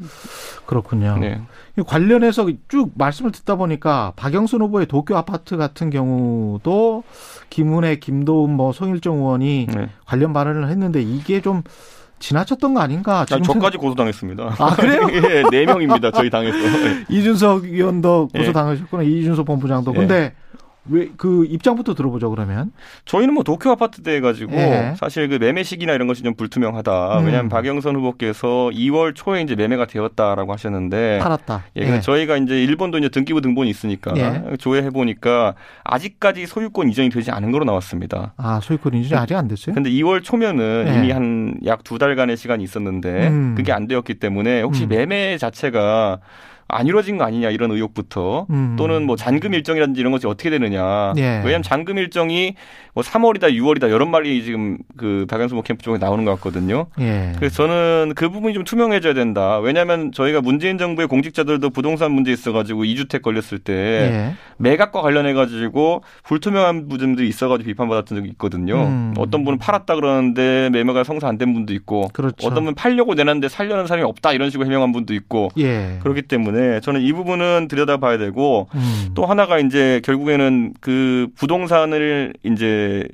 그렇군요. 0.66 1.18
네. 1.20 1.42
이 1.78 1.82
관련해서 1.82 2.48
쭉 2.70 2.92
말씀을 2.96 3.34
듣다 3.34 3.56
보니까 3.56 4.14
박영순 4.16 4.62
후보의 4.62 4.86
도쿄 4.86 5.18
아파트 5.18 5.58
같은 5.58 5.90
경우도 5.90 7.04
김은혜, 7.50 7.98
김도훈, 7.98 8.56
뭐 8.56 8.72
송일정 8.72 9.18
의원이 9.18 9.68
네. 9.74 9.90
관련 10.06 10.32
발언을 10.32 10.70
했는데 10.70 11.02
이게 11.02 11.42
좀 11.42 11.64
지나쳤던 12.22 12.74
거 12.74 12.80
아닌가? 12.80 13.22
아, 13.22 13.26
지금 13.26 13.44
저까지 13.44 13.78
고소당했습니다. 13.78 14.56
아, 14.58 14.76
그래요? 14.76 15.08
예, 15.12 15.44
네 15.52 15.66
명입니다. 15.66 16.12
저희 16.12 16.30
당에서. 16.30 16.58
네. 16.58 17.06
이준석 17.10 17.66
의원도 17.66 18.30
예. 18.36 18.40
고소당하셨구나. 18.40 19.04
이준석 19.04 19.46
본부장도. 19.46 19.92
예. 19.96 20.00
근데 20.00 20.34
왜 20.90 21.10
그 21.16 21.46
입장부터 21.46 21.94
들어보죠 21.94 22.30
그러면. 22.32 22.72
저희는 23.06 23.34
뭐 23.36 23.44
도쿄 23.44 23.70
아파트 23.70 24.02
대 24.02 24.20
가지고 24.20 24.54
예. 24.54 24.94
사실 24.98 25.30
그 25.30 25.36
매매 25.36 25.62
시기나 25.62 25.94
이런 25.94 26.08
것이 26.08 26.24
좀 26.24 26.34
불투명하다. 26.34 27.20
음. 27.20 27.26
왜냐하면 27.26 27.50
박영선 27.50 27.96
후보께서 27.98 28.72
2월 28.74 29.14
초에 29.14 29.42
이제 29.42 29.56
매매가 29.56 29.86
되었다라고 29.86 30.52
하셨는데 30.54 31.20
팔았다. 31.22 31.66
예, 31.76 31.86
그래서 31.86 32.02
저희가 32.02 32.38
이제 32.38 32.64
일본도 32.64 32.98
이제 32.98 33.10
등기부 33.10 33.42
등본이 33.42 33.70
있으니까 33.70 34.14
예. 34.18 34.58
조회해 34.58 34.90
보니까 34.90 35.54
아직까지 35.84 36.48
소유권 36.48 36.90
이전이 36.90 37.10
되지 37.10 37.30
않은 37.30 37.52
거로 37.52 37.64
나왔습니다. 37.66 38.34
아 38.38 38.60
소유권 38.64 38.96
인증이 38.96 39.20
아직 39.20 39.36
안 39.36 39.48
됐어요? 39.48 39.76
근데 39.76 39.92
2월 39.92 40.24
초면은 40.24 40.86
예. 40.88 40.98
이미 40.98 41.12
한 41.12 41.60
약 41.64 41.84
두 41.84 41.98
달간의 42.00 42.38
시간이 42.38 42.64
있었는데 42.64 43.28
음. 43.28 43.56
그게 43.56 43.72
안 43.72 43.86
되었기 43.88 44.16
때문에 44.16 44.62
혹시 44.62 44.84
음. 44.86 44.90
매매 44.90 45.38
자체가 45.38 46.20
안 46.72 46.88
이루어진 46.88 47.18
거 47.18 47.26
아니냐 47.26 47.50
이런 47.50 47.72
의혹부터 47.72 48.48
음. 48.50 48.76
또는 48.78 49.06
뭐 49.06 49.16
잔금 49.18 49.54
일정이라든지 49.54 50.00
이런 50.00 50.12
것이 50.14 50.26
어떻게 50.28 50.50
되느냐. 50.50 51.14
예. 51.18 51.24
왜냐하면 51.44 51.62
잔금 51.64 51.98
일정이 51.98 52.56
뭐 52.94 53.04
3월이다 53.04 53.54
6월이다 53.54 53.90
여러 53.90 54.06
말이 54.06 54.44
지금 54.44 54.78
그 54.98 55.26
박영수 55.30 55.56
모 55.56 55.62
캠프 55.62 55.84
쪽에 55.84 55.98
나오는 55.98 56.24
것 56.26 56.36
같거든요. 56.36 56.88
예. 57.00 57.34
그래서 57.38 57.56
저는 57.56 58.14
그 58.16 58.30
부분이 58.30 58.54
좀 58.54 58.64
투명해져야 58.64 59.14
된다. 59.14 59.60
왜냐하면 59.60 60.12
저희가 60.12 60.40
문재인 60.42 60.78
정부의 60.78 61.08
공직자들도 61.08 61.70
부동산 61.72 62.12
문제 62.14 62.32
있어가지고 62.32 62.84
2주택 62.84 63.22
걸렸을 63.22 63.60
때 63.60 63.74
예. 63.74 64.34
매각과 64.58 65.02
관련해가지고 65.02 66.04
불투명한 66.24 66.88
부분들이 66.88 67.28
있어가지고 67.28 67.68
비판받았던 67.68 68.18
적이 68.18 68.30
있거든요. 68.30 68.84
음. 68.84 69.14
어떤 69.18 69.44
분은 69.44 69.60
팔았다 69.60 69.96
그러는데 69.96 70.70
매매가 70.72 71.04
성사 71.04 71.28
안 71.28 71.42
된 71.42 71.54
분도 71.56 71.74
있고 71.74 72.08
그렇죠. 72.14 72.46
어떤 72.46 72.66
분은 72.66 72.76
팔려고 72.76 73.16
내놨는데 73.16 73.50
살려는 73.50 73.88
사람이 73.88 74.06
없다 74.08 74.34
이런 74.34 74.52
식으로 74.52 74.68
해명한 74.68 74.92
분도 74.92 75.16
있고 75.16 75.50
예. 75.58 75.98
그렇기 76.04 76.22
때문에 76.24 76.61
저는 76.82 77.02
이 77.02 77.14
부분은 77.14 77.68
들여다봐야 77.70 78.18
되고 78.18 78.68
음. 78.74 79.10
또 79.14 79.26
하나가 79.26 79.60
이제 79.60 80.02
결국에는 80.04 80.74
그 80.82 81.28
부동산을 81.36 82.34
이제 82.44 83.08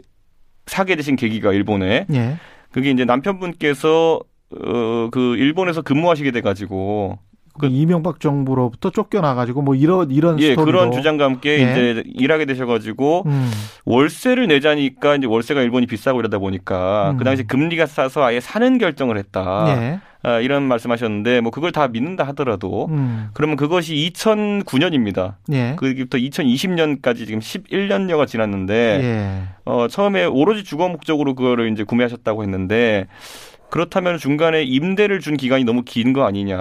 사게 0.66 0.96
되신 0.96 1.16
계기가 1.16 1.54
일본에 1.54 2.06
예. 2.14 2.38
그게 2.72 2.92
이제 2.92 3.06
남편분께서 3.06 4.20
어 4.52 4.98
그 5.12 5.36
일본에서 5.38 5.82
근무하시게 5.82 6.32
돼 6.32 6.42
가지고 6.42 7.20
그 7.60 7.68
이명박 7.68 8.20
정부로부터 8.20 8.90
쫓겨나가지고 8.90 9.62
뭐 9.62 9.76
이런 9.76 10.12
이런 10.12 10.40
예 10.40 10.52
스토리로. 10.52 10.66
그런 10.66 10.92
주장과 10.92 11.26
함께 11.26 11.60
예. 11.60 11.72
이제 11.72 12.04
일하게 12.06 12.46
되셔 12.46 12.66
가지고 12.66 13.24
음. 13.26 13.52
월세를 13.86 14.48
내자니까 14.48 15.16
이제 15.16 15.28
월세가 15.28 15.62
일본이 15.62 15.86
비싸고 15.86 16.20
이러다 16.20 16.40
보니까 16.40 17.12
음. 17.12 17.18
그 17.18 17.24
당시 17.24 17.44
금리가 17.44 17.86
싸서 17.86 18.24
아예 18.24 18.40
사는 18.40 18.78
결정을 18.78 19.18
했다. 19.18 19.66
예. 19.70 20.00
아, 20.24 20.40
이런 20.40 20.64
말씀하셨는데 20.64 21.42
뭐 21.42 21.52
그걸 21.52 21.72
다 21.72 21.88
믿는다 21.88 22.26
하더라도 22.28 22.88
음. 22.90 23.30
그러면 23.34 23.56
그것이 23.56 23.94
2009년입니다. 24.14 25.36
예. 25.52 25.76
그부터 25.78 26.18
2020년까지 26.18 27.26
지금 27.26 27.40
11년여가 27.40 28.28
지났는데 28.28 29.00
예. 29.02 29.44
어, 29.66 29.88
처음에 29.88 30.26
오로지 30.26 30.64
주거 30.64 30.90
목적으로 30.90 31.36
그거를 31.36 31.72
이제 31.72 31.84
구매하셨다고 31.84 32.44
했는데 32.44 33.08
그렇다면 33.70 34.18
중간에 34.18 34.64
임대를 34.64 35.20
준 35.20 35.36
기간이 35.38 35.64
너무 35.64 35.84
긴 35.84 36.14
거 36.14 36.26
아니냐. 36.26 36.58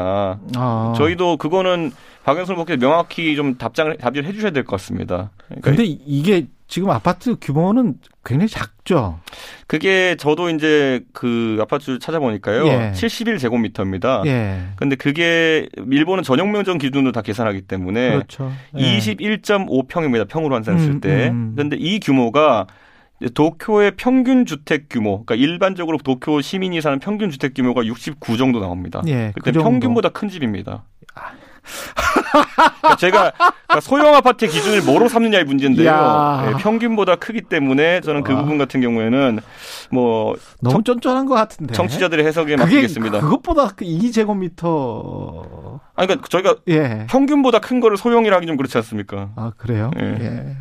아. 0.57 0.95
저희도 0.97 1.37
그거는 1.37 1.93
박영선 2.25 2.57
후보께서 2.57 2.79
명확히 2.81 3.37
좀 3.37 3.57
답장을 3.57 3.97
답변을 3.99 4.29
해주셔야 4.29 4.51
될 4.51 4.65
것 4.65 4.73
같습니다. 4.73 5.31
그러니까 5.47 5.71
근데 5.71 5.85
이게 5.85 6.47
지금 6.67 6.91
아파트 6.91 7.37
규모는 7.41 7.95
굉장히 8.25 8.49
작죠. 8.49 9.21
그게 9.69 10.17
저도 10.19 10.51
이제 10.51 11.01
그 11.13 11.57
아파트 11.61 12.01
찾아보니까요. 12.01 12.67
예. 12.67 12.93
71제곱미터입니다. 12.93 14.27
예. 14.27 14.63
근데 14.75 14.97
그게 14.97 15.69
일본은 15.89 16.25
전용 16.25 16.51
면적 16.51 16.77
기준으로 16.79 17.13
다 17.13 17.23
계산하기 17.23 17.63
때문에 17.63 18.11
그렇죠. 18.11 18.51
예. 18.77 18.99
21.5평입니다. 18.99 20.27
평으로 20.29 20.57
환산했을 20.57 20.91
음, 20.91 21.01
때. 21.01 21.29
음. 21.29 21.53
그런데 21.55 21.77
이 21.77 22.01
규모가 22.01 22.67
도쿄의 23.35 23.93
평균 23.97 24.45
주택 24.45 24.89
규모, 24.91 25.25
그러니까 25.25 25.35
일반적으로 25.37 25.99
도쿄 25.99 26.41
시민이 26.41 26.81
사는 26.81 26.99
평균 26.99 27.31
주택 27.31 27.55
규모가 27.55 27.87
69 27.87 28.37
정도 28.37 28.61
나옵니다. 28.61 29.03
예. 29.07 29.33
그때 29.35 29.53
그. 29.53 29.61
평균보다 29.61 30.11
큰 30.11 30.29
집입니다. 30.29 30.85
그러니까 31.65 32.97
제가 32.97 33.33
그러니까 33.33 33.81
소형 33.81 34.15
아파트 34.15 34.47
기준을 34.47 34.83
뭐로 34.83 35.09
삼느냐의 35.09 35.45
문제인데요. 35.45 36.45
예, 36.47 36.53
평균보다 36.63 37.17
크기 37.17 37.41
때문에 37.43 38.03
저는 38.03 38.23
그 38.23 38.33
와. 38.35 38.43
부분 38.43 38.59
같은 38.59 38.81
경우에는 38.81 39.41
뭐 39.91 40.37
너무 40.61 40.85
쫀쫀한 40.85 41.27
것 41.27 41.35
같은데. 41.35 41.75
정치자들의 41.75 42.25
해석에 42.25 42.55
네. 42.55 42.63
맡기겠습니다. 42.63 43.21
그것보다 43.21 43.69
그 43.75 43.85
2제곱미터 43.85 45.81
아니 45.97 46.07
그러니까 46.07 46.29
저희가 46.29 46.57
예. 46.69 47.07
평균보다 47.09 47.59
큰 47.59 47.81
거를 47.81 47.97
소형이라 47.97 48.37
하기 48.37 48.47
좀 48.47 48.57
그렇지 48.57 48.77
않습니까? 48.79 49.31
아 49.35 49.51
그래요? 49.57 49.91
예. 49.99 50.05
예. 50.21 50.57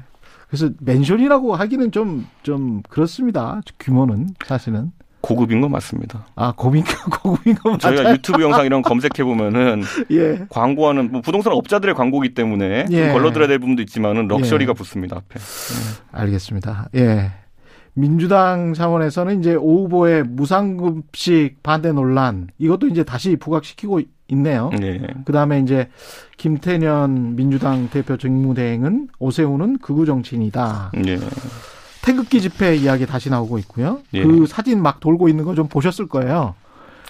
그래서 0.55 0.73
맨션이라고 0.79 1.55
하기는 1.55 1.91
좀 1.91 2.25
좀 2.43 2.81
그렇습니다. 2.89 3.61
규모는 3.79 4.29
사실은 4.45 4.91
고급인 5.21 5.59
건 5.61 5.71
맞습니다. 5.71 6.27
아 6.35 6.53
고민 6.55 6.83
고급인 7.23 7.55
거 7.55 7.77
저희가 7.77 8.03
맞아요. 8.03 8.13
유튜브 8.15 8.41
영상 8.43 8.65
이런 8.65 8.81
거 8.83 8.89
검색해 8.89 9.23
보면은 9.23 9.81
예. 10.11 10.45
광고하는 10.49 11.11
뭐 11.11 11.21
부동산 11.21 11.53
업자들의 11.53 11.95
광고기 11.95 12.35
때문에 12.35 12.85
예. 12.91 13.05
좀 13.05 13.13
걸러들어야 13.13 13.47
될 13.47 13.57
부분도 13.59 13.81
있지만은 13.81 14.27
럭셔리가 14.27 14.69
예. 14.69 14.73
붙습니다 14.73 15.17
앞에. 15.17 15.39
알겠습니다. 16.11 16.89
예. 16.95 17.31
민주당 17.95 18.73
차원에서는 18.73 19.39
이제 19.39 19.55
오 19.55 19.85
후보의 19.85 20.23
무상급식 20.23 21.63
반대 21.63 21.91
논란 21.91 22.47
이것도 22.59 22.87
이제 22.87 23.03
다시 23.03 23.35
부각시키고 23.37 24.01
있네요. 24.29 24.69
예. 24.81 25.01
그 25.25 25.31
다음에 25.31 25.59
이제 25.59 25.87
김태년 26.37 27.35
민주당 27.35 27.89
대표 27.89 28.17
직무대행은 28.17 29.09
오세훈은 29.19 29.79
극우 29.79 30.05
정치인이다. 30.05 30.91
예. 31.07 31.17
태극기 32.03 32.41
집회 32.41 32.75
이야기 32.75 33.05
다시 33.05 33.29
나오고 33.29 33.57
있고요. 33.59 33.99
예. 34.13 34.23
그 34.23 34.45
사진 34.47 34.81
막 34.81 34.99
돌고 34.99 35.27
있는 35.29 35.43
거 35.45 35.55
좀 35.55 35.67
보셨을 35.67 36.07
거예요. 36.07 36.55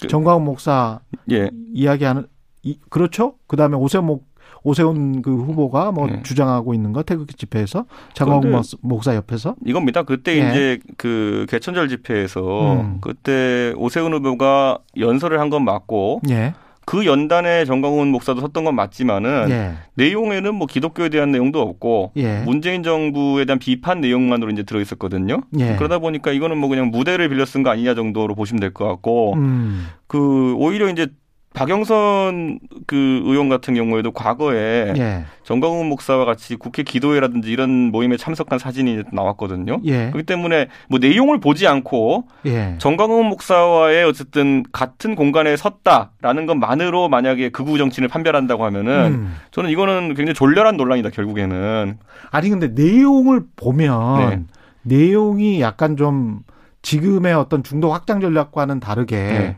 그- 0.01 0.07
정광훈 0.07 0.43
목사 0.45 0.99
예. 1.31 1.49
이야기하는 1.73 2.27
이, 2.63 2.77
그렇죠? 2.89 3.35
그 3.47 3.55
다음에 3.57 3.75
오세훈 3.77 4.05
목 4.05 4.25
오세훈 4.63 5.21
그 5.21 5.35
후보가 5.35 5.91
뭐 5.91 6.09
예. 6.09 6.21
주장하고 6.23 6.73
있는 6.73 6.91
거 6.91 7.03
태극기 7.03 7.35
집회에서 7.35 7.85
장광훈 8.13 8.51
목- 8.51 8.63
목사 8.81 9.15
옆에서 9.15 9.55
이겁니다. 9.65 10.01
그때 10.03 10.33
예. 10.43 10.49
이제 10.49 10.79
그 10.97 11.45
개천절 11.49 11.87
집회에서 11.89 12.73
음. 12.73 12.97
그때 13.01 13.73
오세훈 13.77 14.11
후보가 14.13 14.79
연설을 14.97 15.39
한 15.39 15.49
건 15.49 15.63
맞고 15.65 16.21
예. 16.29 16.53
그 16.85 17.05
연단에 17.05 17.65
정광훈 17.65 18.09
목사도 18.09 18.41
섰던 18.41 18.63
건 18.63 18.75
맞지만은 18.75 19.47
예. 19.49 19.71
내용에는 19.95 20.53
뭐 20.53 20.67
기독교에 20.67 21.09
대한 21.09 21.31
내용도 21.31 21.61
없고 21.61 22.11
예. 22.17 22.39
문재인 22.45 22.83
정부에 22.83 23.45
대한 23.45 23.57
비판 23.59 24.01
내용만으로 24.01 24.51
이제 24.51 24.63
들어 24.63 24.79
있었거든요. 24.79 25.41
예. 25.59 25.75
그러다 25.77 25.99
보니까 25.99 26.31
이거는 26.31 26.57
뭐 26.57 26.69
그냥 26.69 26.91
무대를 26.91 27.29
빌려 27.29 27.45
쓴 27.45 27.63
거 27.63 27.71
아니냐 27.71 27.95
정도로 27.95 28.35
보시면 28.35 28.59
될 28.59 28.71
것 28.73 28.87
같고 28.87 29.33
음. 29.35 29.87
그 30.07 30.53
오히려 30.57 30.89
이제 30.89 31.07
박영선 31.55 32.59
그 32.85 33.21
의원 33.23 33.49
같은 33.49 33.73
경우에도 33.73 34.11
과거에 34.11 34.93
예. 34.97 35.25
정광훈 35.43 35.87
목사와 35.87 36.25
같이 36.25 36.55
국회 36.57 36.83
기도회라든지 36.83 37.49
이런 37.49 37.69
모임에 37.69 38.17
참석한 38.17 38.59
사진이 38.59 39.03
나왔거든요. 39.11 39.79
예. 39.85 40.09
그렇기 40.11 40.23
때문에 40.23 40.67
뭐 40.89 40.99
내용을 40.99 41.39
보지 41.39 41.65
않고 41.65 42.27
예. 42.45 42.75
정광훈 42.77 43.27
목사와의 43.27 44.03
어쨌든 44.03 44.63
같은 44.71 45.15
공간에 45.15 45.55
섰다라는 45.55 46.45
것만으로 46.45 47.07
만약에 47.09 47.49
극우 47.49 47.77
정치인을 47.77 48.09
판별한다고 48.09 48.65
하면은 48.65 49.13
음. 49.13 49.35
저는 49.51 49.69
이거는 49.69 50.13
굉장히 50.13 50.33
졸렬한 50.33 50.75
논란이다 50.75 51.09
결국에는 51.09 51.97
아니 52.31 52.49
근데 52.49 52.67
내용을 52.67 53.43
보면 53.55 54.29
네. 54.29 54.43
내용이 54.83 55.61
약간 55.61 55.95
좀 55.95 56.41
지금의 56.81 57.33
어떤 57.33 57.63
중도 57.63 57.91
확장 57.91 58.19
전략과는 58.19 58.79
다르게 58.79 59.15
네. 59.15 59.57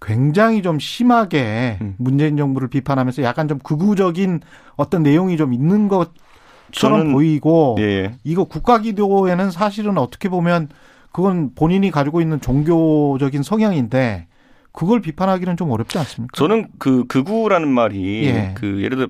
굉장히 0.00 0.62
좀 0.62 0.78
심하게 0.78 1.78
음. 1.80 1.94
문재인 1.98 2.36
정부를 2.36 2.68
비판하면서 2.68 3.22
약간 3.22 3.48
좀 3.48 3.58
극우적인 3.58 4.40
어떤 4.76 5.02
내용이 5.02 5.36
좀 5.36 5.52
있는 5.52 5.88
것처럼 5.88 7.12
보이고 7.12 7.76
예. 7.80 8.12
이거 8.24 8.44
국가기도에는 8.44 9.50
사실은 9.50 9.98
어떻게 9.98 10.28
보면 10.28 10.68
그건 11.12 11.54
본인이 11.54 11.90
가지고 11.90 12.20
있는 12.20 12.40
종교적인 12.40 13.42
성향인데 13.42 14.26
그걸 14.72 15.00
비판하기는 15.00 15.56
좀 15.56 15.70
어렵지 15.70 15.98
않습니까? 15.98 16.32
저는 16.36 16.68
그 16.78 17.04
극우라는 17.08 17.68
말이 17.68 18.26
예. 18.26 18.52
그 18.54 18.82
예를 18.82 18.96
들어 18.96 19.08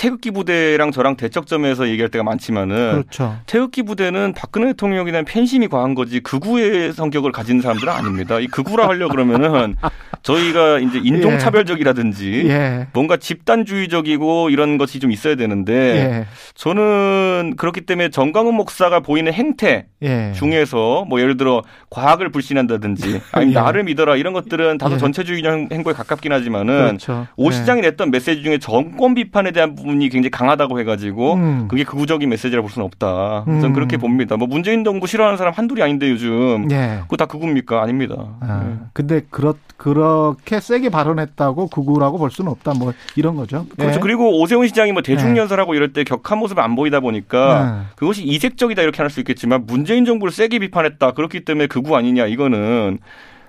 태극기 0.00 0.30
부대랑 0.30 0.92
저랑 0.92 1.16
대척점에서 1.16 1.86
얘기할 1.90 2.08
때가 2.08 2.24
많지만은 2.24 3.02
그렇죠. 3.02 3.36
태극기 3.44 3.82
부대는 3.82 4.32
박근혜 4.32 4.68
대통령에 4.68 5.10
대한 5.10 5.26
팬심이 5.26 5.68
과한 5.68 5.94
거지 5.94 6.20
극우의 6.20 6.94
성격을 6.94 7.32
가진 7.32 7.60
사람들은 7.60 7.92
아닙니다. 7.92 8.40
이 8.40 8.46
극우라 8.46 8.88
하려 8.88 9.08
그러면은 9.08 9.76
저희가 10.22 10.78
이제 10.78 11.00
인종 11.02 11.38
차별적이라든지 11.38 12.44
예. 12.48 12.86
뭔가 12.94 13.18
집단주의적이고 13.18 14.48
이런 14.48 14.78
것이 14.78 15.00
좀 15.00 15.12
있어야 15.12 15.34
되는데 15.34 15.72
예. 15.74 16.26
저는 16.54 17.54
그렇기 17.58 17.82
때문에 17.82 18.08
정광훈 18.08 18.54
목사가 18.54 19.00
보이는 19.00 19.30
행태 19.32 19.86
예. 20.02 20.32
중에서 20.34 21.04
뭐 21.08 21.20
예를 21.20 21.36
들어 21.36 21.62
과학을 21.90 22.30
불신한다든지 22.30 23.20
아니 23.32 23.50
예. 23.52 23.54
나를 23.54 23.84
믿어라 23.84 24.16
이런 24.16 24.32
것들은 24.32 24.78
다소 24.78 24.94
예. 24.94 24.98
전체주의 24.98 25.42
행보에 25.44 25.92
가깝긴 25.92 26.32
하지만은 26.32 26.98
그렇죠. 26.98 27.26
오 27.36 27.48
예. 27.48 27.52
시장이 27.52 27.82
냈던 27.82 28.10
메시지 28.10 28.42
중에 28.42 28.58
정권 28.58 29.14
비판에 29.14 29.50
대한 29.50 29.74
부분 29.74 29.89
이 30.00 30.08
굉장히 30.08 30.30
강하다고 30.30 30.80
해가지고 30.80 31.34
음. 31.34 31.68
그게 31.68 31.84
극우적인 31.84 32.28
메시지라 32.28 32.62
볼 32.62 32.70
수는 32.70 32.86
없다. 32.86 33.44
음. 33.48 33.60
저는 33.60 33.72
그렇게 33.74 33.96
봅니다. 33.96 34.36
뭐 34.36 34.46
문재인 34.48 34.84
정부 34.84 35.06
싫어하는 35.06 35.36
사람 35.36 35.52
한둘이 35.54 35.82
아닌데 35.82 36.10
요즘 36.10 36.68
예. 36.70 37.00
그거 37.02 37.16
다 37.16 37.26
극우입니까? 37.26 37.82
아닙니다. 37.82 38.14
아, 38.40 38.64
예. 38.66 38.86
근데 38.92 39.22
그렇 39.30 39.54
그렇게 39.76 40.60
세게 40.60 40.90
발언했다고 40.90 41.68
극우라고 41.68 42.18
볼 42.18 42.30
수는 42.30 42.50
없다. 42.50 42.74
뭐 42.74 42.92
이런 43.16 43.36
거죠. 43.36 43.66
그렇죠. 43.76 43.96
예. 43.96 44.00
그리고 44.00 44.40
오세훈 44.40 44.66
시장이 44.66 44.92
뭐 44.92 45.02
대중연설하고 45.02 45.74
이럴 45.74 45.92
때 45.92 46.04
격한 46.04 46.38
모습을 46.38 46.62
안 46.62 46.76
보이다 46.76 47.00
보니까 47.00 47.80
예. 47.90 47.94
그것이 47.96 48.24
이색적이다 48.24 48.82
이렇게 48.82 49.02
할 49.02 49.10
수 49.10 49.18
있겠지만 49.20 49.66
문재인 49.66 50.04
정부를 50.04 50.32
세게 50.32 50.60
비판했다. 50.60 51.12
그렇기 51.12 51.44
때문에 51.44 51.66
극우 51.66 51.96
아니냐 51.96 52.26
이거는 52.26 52.98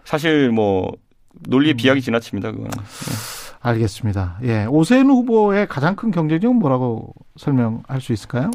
사실 0.03 0.49
뭐 0.49 0.91
논리의 1.47 1.75
비약이 1.75 2.01
지나칩니다. 2.01 2.51
그거는. 2.51 2.71
알겠습니다. 3.61 4.37
예. 4.43 4.65
오세훈 4.65 5.09
후보의 5.09 5.67
가장 5.67 5.95
큰 5.95 6.11
경쟁력은 6.11 6.57
뭐라고 6.57 7.13
설명할 7.37 8.01
수 8.01 8.13
있을까요? 8.13 8.51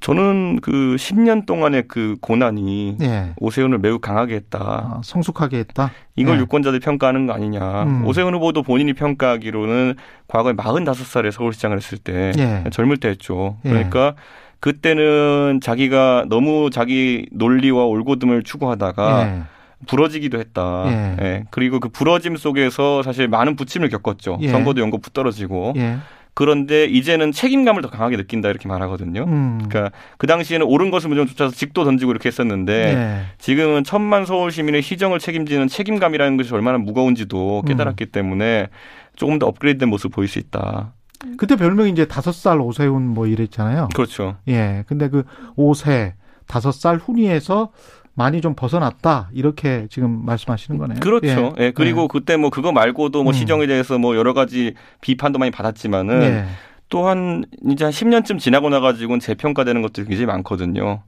저는 0.00 0.60
그 0.60 0.96
10년 0.98 1.46
동안의 1.46 1.84
그 1.88 2.16
고난이 2.20 2.98
예. 3.00 3.32
오세훈을 3.38 3.78
매우 3.78 3.98
강하게 3.98 4.34
했다. 4.34 4.58
아, 4.60 5.00
성숙하게 5.02 5.58
했다. 5.58 5.90
이걸 6.16 6.36
예. 6.36 6.40
유권자들이 6.40 6.80
평가하는 6.80 7.26
거 7.26 7.32
아니냐. 7.32 7.84
음. 7.84 8.06
오세훈 8.06 8.34
후보도 8.34 8.62
본인이 8.62 8.92
평가하기로는 8.92 9.94
과거에 10.28 10.52
45살에 10.52 11.30
서울시장을 11.30 11.76
했을 11.78 11.98
때 11.98 12.32
예. 12.36 12.64
젊을 12.70 12.98
때 12.98 13.08
했죠. 13.08 13.56
예. 13.64 13.70
그러니까 13.70 14.14
그때는 14.60 15.60
자기가 15.62 16.26
너무 16.28 16.70
자기 16.70 17.26
논리와 17.32 17.84
올고듬을 17.84 18.42
추구하다가 18.42 19.22
예. 19.22 19.42
부러지기도 19.86 20.38
했다. 20.38 20.84
예. 20.86 21.16
예. 21.24 21.44
그리고 21.50 21.80
그 21.80 21.88
부러짐 21.88 22.36
속에서 22.36 23.02
사실 23.02 23.28
많은 23.28 23.56
부침을 23.56 23.88
겪었죠. 23.88 24.38
예. 24.40 24.48
선거도 24.48 24.80
연거 24.80 24.98
붙떨어지고. 24.98 25.74
예. 25.76 25.98
그런데 26.34 26.84
이제는 26.84 27.32
책임감을 27.32 27.80
더 27.80 27.88
강하게 27.88 28.18
느낀다 28.18 28.50
이렇게 28.50 28.68
말하거든요. 28.68 29.24
음. 29.24 29.58
그러니까 29.66 29.96
그 30.18 30.26
당시에는 30.26 30.66
옳은 30.66 30.90
것을 30.90 31.08
무조건 31.08 31.28
쫓아서 31.28 31.54
직도 31.54 31.84
던지고 31.84 32.10
이렇게 32.10 32.28
했었는데 32.28 32.72
예. 32.74 33.20
지금은 33.38 33.84
천만 33.84 34.26
서울 34.26 34.52
시민의 34.52 34.82
희정을 34.82 35.18
책임지는 35.18 35.68
책임감이라는 35.68 36.36
것이 36.36 36.52
얼마나 36.52 36.76
무거운지도 36.76 37.62
음. 37.64 37.66
깨달았기 37.66 38.06
때문에 38.06 38.68
조금 39.16 39.38
더 39.38 39.46
업그레이드된 39.46 39.88
모습을 39.88 40.10
보일 40.10 40.28
수 40.28 40.38
있다. 40.38 40.92
그때 41.38 41.56
별명이 41.56 41.90
이제 41.90 42.04
다섯 42.06 42.32
살 42.32 42.60
오세훈 42.60 43.02
뭐 43.08 43.26
이랬잖아요. 43.26 43.88
그렇죠. 43.94 44.36
예. 44.46 44.84
근데 44.86 45.08
그 45.08 45.24
5세, 45.56 46.12
다섯 46.46 46.72
살 46.72 46.98
훈위에서 46.98 47.70
많이 48.16 48.40
좀 48.40 48.54
벗어났다. 48.54 49.28
이렇게 49.32 49.86
지금 49.90 50.24
말씀하시는 50.24 50.78
거네요. 50.78 51.00
그렇죠. 51.00 51.54
예. 51.58 51.70
그리고 51.70 52.08
그때 52.08 52.36
뭐 52.36 52.50
그거 52.50 52.72
말고도 52.72 53.22
뭐 53.22 53.32
음. 53.32 53.34
시정에 53.34 53.66
대해서 53.66 53.98
뭐 53.98 54.16
여러 54.16 54.32
가지 54.32 54.74
비판도 55.02 55.38
많이 55.38 55.50
받았지만은 55.50 56.22
예. 56.22 56.44
또한 56.88 57.44
이제 57.68 57.84
한 57.84 57.92
10년쯤 57.92 58.38
지나고 58.38 58.70
나가지고는 58.70 59.20
재평가되는 59.20 59.82
것들이 59.82 60.06
굉장히 60.06 60.26
많거든요. 60.26 61.02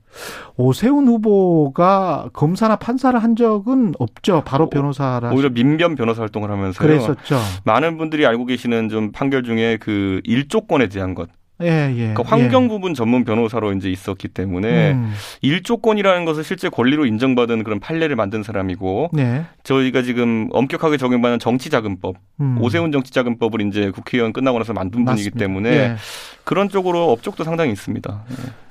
오세훈 0.57 1.07
후보가 1.07 2.31
검사나 2.33 2.77
판사를 2.77 3.18
한 3.18 3.37
적은 3.37 3.94
없죠. 3.99 4.42
바로 4.44 4.68
변호사라. 4.68 5.31
오히려 5.31 5.49
민변 5.51 5.94
변호사 5.94 6.23
활동을 6.23 6.51
하면서요. 6.51 6.87
그랬었죠. 6.87 7.38
많은 7.64 7.97
분들이 7.97 8.27
알고 8.27 8.44
계시는 8.44 8.88
좀 8.88 9.12
판결 9.12 9.44
중에 9.44 9.79
그 9.81 10.21
일조권에 10.25 10.88
대한 10.88 11.14
것, 11.14 11.29
예, 11.62 11.92
예. 11.92 12.14
그러니까 12.14 12.23
환경 12.25 12.68
부분 12.68 12.94
전문 12.94 13.25
변호사로 13.25 13.73
이제 13.73 13.90
있었기 13.90 14.29
때문에 14.29 14.92
음. 14.92 15.12
일조권이라는 15.42 16.25
것을 16.25 16.44
실제 16.44 16.68
권리로 16.68 17.05
인정받은 17.07 17.64
그런 17.64 17.81
판례를 17.81 18.14
만든 18.16 18.42
사람이고 18.42 19.11
네. 19.12 19.44
저희가 19.64 20.03
지금 20.03 20.49
엄격하게 20.53 20.97
적용받는 20.99 21.38
정치자금법, 21.40 22.16
음. 22.40 22.59
오세훈 22.61 22.92
정치자금법을 22.92 23.62
이제 23.62 23.90
국회의원 23.90 24.33
끝나고 24.33 24.59
나서 24.59 24.73
만든 24.73 25.05
분이기 25.05 25.31
맞습니다. 25.31 25.38
때문에 25.38 25.71
예. 25.71 25.97
그런 26.44 26.68
쪽으로 26.68 27.11
업적도 27.11 27.44
상당히 27.44 27.73
있습니다. 27.73 28.25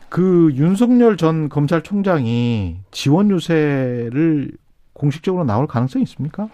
그 0.10 0.52
윤석열 0.56 1.18
전 1.18 1.50
검찰총장이 1.50 2.78
지원 2.92 3.30
유세를 3.30 4.52
공식적으로 4.94 5.44
나올 5.44 5.68
가능성이 5.68 6.04
있습니까? 6.04 6.48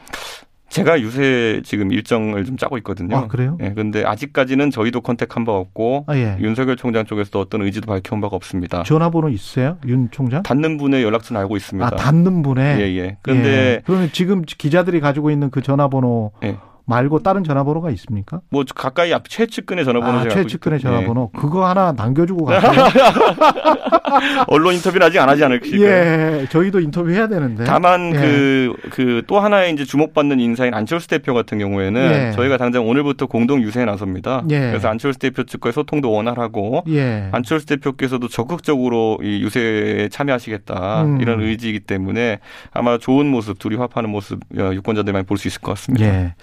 제가 0.74 1.00
유세 1.02 1.62
지금 1.64 1.92
일정을 1.92 2.46
좀 2.46 2.58
짜고 2.58 2.78
있거든요. 2.80 3.16
아, 3.16 3.28
그래요? 3.28 3.58
예, 3.62 3.74
근데 3.74 4.04
아직까지는 4.04 4.72
저희도 4.72 5.02
컨택한 5.02 5.46
바 5.46 5.52
없고 5.54 6.06
아, 6.08 6.16
예. 6.16 6.36
윤석열 6.40 6.78
총장 6.78 7.06
쪽에서도 7.06 7.40
어떤 7.40 7.62
의지도 7.62 7.86
밝혀온 7.86 8.22
바가 8.22 8.36
없습니다. 8.36 8.82
전화번호 8.82 9.30
있어요? 9.30 9.78
윤 9.86 10.10
총장? 10.10 10.42
닿는 10.42 10.78
분의 10.78 11.04
연락처는 11.04 11.40
알고 11.42 11.58
있습니다. 11.58 11.86
아, 11.86 11.90
닿는 11.92 12.42
분에. 12.42 12.80
예, 12.80 12.98
예. 12.98 13.18
근데 13.22 13.50
예. 13.50 13.82
그러면 13.86 14.10
지금 14.12 14.42
기자들이 14.42 15.00
가지고 15.00 15.30
있는 15.30 15.52
그 15.52 15.62
전화번호 15.62 16.32
예. 16.44 16.58
말고 16.86 17.19
다른 17.24 17.43
전화번호가 17.43 17.89
있습니까? 17.91 18.41
뭐 18.50 18.63
가까이 18.76 19.13
앞 19.13 19.30
최측근의 19.30 19.86
전화번호 19.86 20.19
아, 20.19 20.28
최측근의. 20.28 20.80
전화번호. 20.80 21.30
그거 21.32 21.65
하나 21.65 21.93
남겨주고 21.93 22.46
가세요. 22.46 22.72
예. 22.74 24.43
언론 24.48 24.74
인터뷰는 24.76 25.08
아직 25.08 25.19
안 25.19 25.30
하지 25.30 25.43
않을까요? 25.43 25.82
예, 25.82 26.46
저희도 26.50 26.80
인터뷰해야 26.82 27.28
되는데. 27.28 27.63
다만 27.63 28.13
예. 28.13 28.69
그그또 28.89 29.39
하나의 29.39 29.74
이제 29.74 29.86
주목받는 29.86 30.39
인사인 30.39 30.74
안철수 30.74 31.08
대표 31.08 31.34
같은 31.34 31.58
경우에는 31.58 32.02
예. 32.02 32.32
저희가 32.36 32.58
당장 32.58 32.88
오늘부터 32.88 33.28
공동 33.28 33.62
유세에 33.62 33.86
나섭니다. 33.86 34.43
예. 34.50 34.60
그래서 34.60 34.89
안철수 34.89 35.19
대표 35.19 35.43
측과의 35.43 35.74
소통도 35.74 36.12
원활하고 36.12 36.84
예. 36.89 37.30
안철수 37.32 37.65
대표께서도 37.65 38.28
적극적으로 38.28 39.19
이 39.24 39.41
유세에 39.41 40.10
참여하시겠다 40.10 41.04
음. 41.04 41.22
이런 41.22 41.41
의지이기 41.41 41.82
때문에 41.82 42.39
아마 42.74 42.98
좋은 42.98 43.28
모습 43.28 43.58
둘이 43.60 43.76
화합하는 43.76 44.10
모습 44.10 44.39
어, 44.58 44.72
유권자들이 44.74 45.13
많이 45.13 45.26
볼수 45.26 45.48
있을 45.48 45.62
것 45.62 45.72
같습니다. 45.76 46.36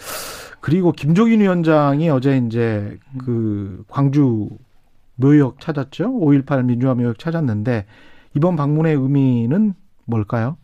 예. 0.61 0.63
그리고 0.63 0.93
김종인 0.93 1.41
위원장이 1.41 2.09
어제 2.11 2.37
이제 2.47 2.99
그 3.19 3.83
광주 3.89 4.49
묘역 5.17 5.61
찾았죠. 5.61 6.11
5.18 6.21 6.65
민주화 6.65 6.95
묘역 6.95 7.19
찾았는데 7.19 7.87
이번 8.37 8.57
방문의 8.57 8.95
의미는 8.95 9.75
뭘까요? 10.07 10.57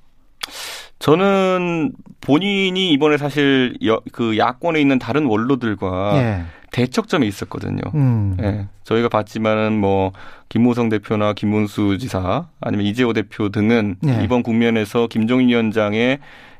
저는 0.98 1.92
본인이 2.20 2.90
이번에 2.92 3.16
사실 3.18 3.76
여- 3.84 4.00
그 4.12 4.38
야권에 4.38 4.80
있는 4.80 4.98
다른 4.98 5.26
원로들과 5.26 6.16
예. 6.16 6.42
대척점에 6.72 7.26
있었거든요. 7.26 7.80
음. 7.94 8.36
예, 8.40 8.66
저희가 8.84 9.08
봤지만은 9.08 9.78
뭐 9.78 10.12
김무성 10.48 10.88
대표나 10.88 11.32
김문수 11.32 11.98
지사 11.98 12.48
아니면 12.60 12.86
이재호 12.86 13.12
대표 13.12 13.48
등은 13.50 13.96
예. 14.06 14.24
이번 14.24 14.42
국면에서 14.42 15.06
김종인 15.06 15.48
위원장의 15.48 16.18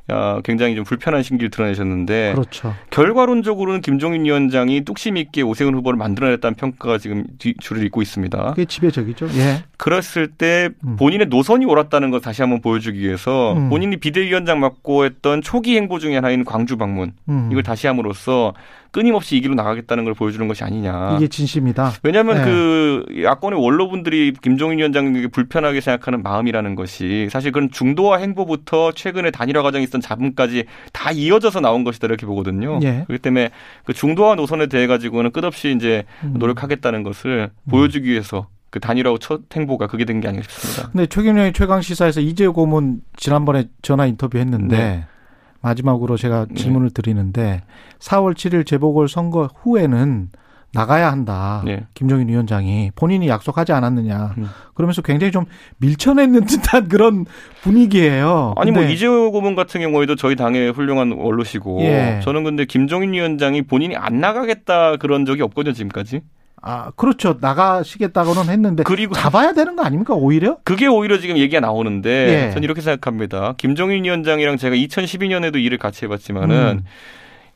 어, 0.08 0.40
굉장히 0.44 0.76
좀 0.76 0.84
불편한 0.84 1.22
심기를 1.22 1.50
드러내셨는데 1.50 2.32
그렇죠. 2.34 2.74
결과론적으로는 2.90 3.80
김종인 3.80 4.24
위원장이 4.24 4.82
뚝심 4.82 5.16
있게 5.16 5.42
오세훈 5.42 5.74
후보를 5.74 5.98
만들어냈다는 5.98 6.54
평가가 6.54 6.98
지금 6.98 7.24
뒤, 7.38 7.54
줄을 7.58 7.84
잇고 7.86 8.02
있습니다. 8.02 8.50
그게 8.50 8.64
지배적이죠. 8.64 9.28
예. 9.36 9.64
그랬을 9.76 10.28
때 10.28 10.70
음. 10.84 10.96
본인의 10.96 11.26
노선이 11.26 11.66
옳았다는 11.66 12.10
걸 12.10 12.20
다시 12.20 12.42
한번 12.42 12.60
보여주기 12.60 13.00
위해서 13.00 13.54
음. 13.54 13.68
본인이 13.68 13.96
비대위원장 13.96 14.60
맡고 14.60 15.04
했던 15.04 15.42
초기 15.42 15.76
행보 15.76 15.98
중에 15.98 16.14
하나인 16.14 16.44
광주 16.44 16.76
방문 16.76 17.12
음. 17.28 17.48
이걸 17.50 17.64
다시 17.64 17.88
함으로써 17.88 18.54
끊임없이 18.96 19.36
이 19.36 19.42
길로 19.42 19.54
나가겠다는 19.54 20.04
걸 20.04 20.14
보여주는 20.14 20.48
것이 20.48 20.64
아니냐. 20.64 21.16
이게 21.18 21.28
진심이다. 21.28 21.92
왜냐하면 22.02 22.38
네. 22.38 22.44
그 22.44 23.04
야권의 23.24 23.62
원로분들이 23.62 24.32
김종인 24.40 24.78
위원장에게 24.78 25.26
불편하게 25.28 25.82
생각하는 25.82 26.22
마음이라는 26.22 26.74
것이 26.76 27.28
사실 27.30 27.52
그런 27.52 27.70
중도화 27.70 28.16
행보부터 28.16 28.92
최근에 28.92 29.32
단일화 29.32 29.60
과정에 29.60 29.84
있던 29.84 30.00
잡음까지 30.00 30.64
다 30.94 31.10
이어져서 31.10 31.60
나온 31.60 31.84
것이다 31.84 32.06
이렇게 32.06 32.24
보거든요. 32.24 32.80
예. 32.84 33.04
그렇기 33.06 33.20
때문에 33.20 33.50
그 33.84 33.92
중도화 33.92 34.34
노선에 34.36 34.66
대해 34.66 34.86
가지고는 34.86 35.30
끝없이 35.30 35.74
이제 35.76 36.04
음. 36.24 36.36
노력하겠다는 36.38 37.02
것을 37.02 37.50
보여주기 37.68 38.08
위해서 38.08 38.46
그 38.70 38.80
단일화후 38.80 39.18
첫 39.18 39.42
행보가 39.54 39.88
그게 39.88 40.06
된 40.06 40.22
게 40.22 40.28
아닌가 40.28 40.48
싶습니다. 40.48 40.90
근데 40.90 41.04
최경영의 41.06 41.52
최강 41.52 41.82
시사에서 41.82 42.22
이재호 42.22 42.54
고문 42.54 43.02
지난번에 43.16 43.64
전화 43.82 44.06
인터뷰했는데 44.06 44.76
네. 44.78 45.04
마지막으로 45.66 46.16
제가 46.16 46.46
네. 46.48 46.54
질문을 46.54 46.90
드리는데 46.90 47.62
4월 47.98 48.34
7일 48.34 48.64
재보궐 48.66 49.08
선거 49.08 49.48
후에는 49.62 50.30
나가야 50.72 51.10
한다. 51.10 51.62
네. 51.64 51.86
김종인 51.94 52.28
위원장이 52.28 52.92
본인이 52.94 53.28
약속하지 53.28 53.72
않았느냐. 53.72 54.34
음. 54.36 54.46
그러면서 54.74 55.00
굉장히 55.00 55.32
좀 55.32 55.46
밀쳐내는 55.78 56.44
듯한 56.46 56.88
그런 56.88 57.24
분위기예요. 57.62 58.54
아니 58.56 58.70
뭐 58.70 58.82
이재호 58.82 59.32
고문 59.32 59.54
같은 59.54 59.80
경우에도 59.80 60.16
저희 60.16 60.36
당의 60.36 60.70
훌륭한 60.72 61.12
원로시고 61.12 61.80
예. 61.82 62.20
저는 62.22 62.44
근데 62.44 62.64
김종인 62.66 63.12
위원장이 63.12 63.62
본인이 63.62 63.96
안 63.96 64.20
나가겠다 64.20 64.96
그런 64.96 65.24
적이 65.24 65.42
없거든요 65.42 65.72
지금까지. 65.72 66.20
아 66.68 66.90
그렇죠 66.96 67.38
나가시겠다고는 67.40 68.50
했는데 68.52 68.82
그리고 68.82 69.14
잡아야 69.14 69.52
되는 69.52 69.76
거 69.76 69.84
아닙니까 69.84 70.14
오히려? 70.14 70.58
그게 70.64 70.88
오히려 70.88 71.18
지금 71.20 71.38
얘기가 71.38 71.60
나오는데 71.60 72.10
예. 72.10 72.50
저는 72.50 72.64
이렇게 72.64 72.80
생각합니다. 72.80 73.54
김종인 73.56 74.02
위원장이랑 74.04 74.56
제가 74.56 74.74
2012년에도 74.74 75.62
일을 75.62 75.78
같이 75.78 76.04
해 76.04 76.08
봤지만은 76.08 76.80
음. 76.80 76.84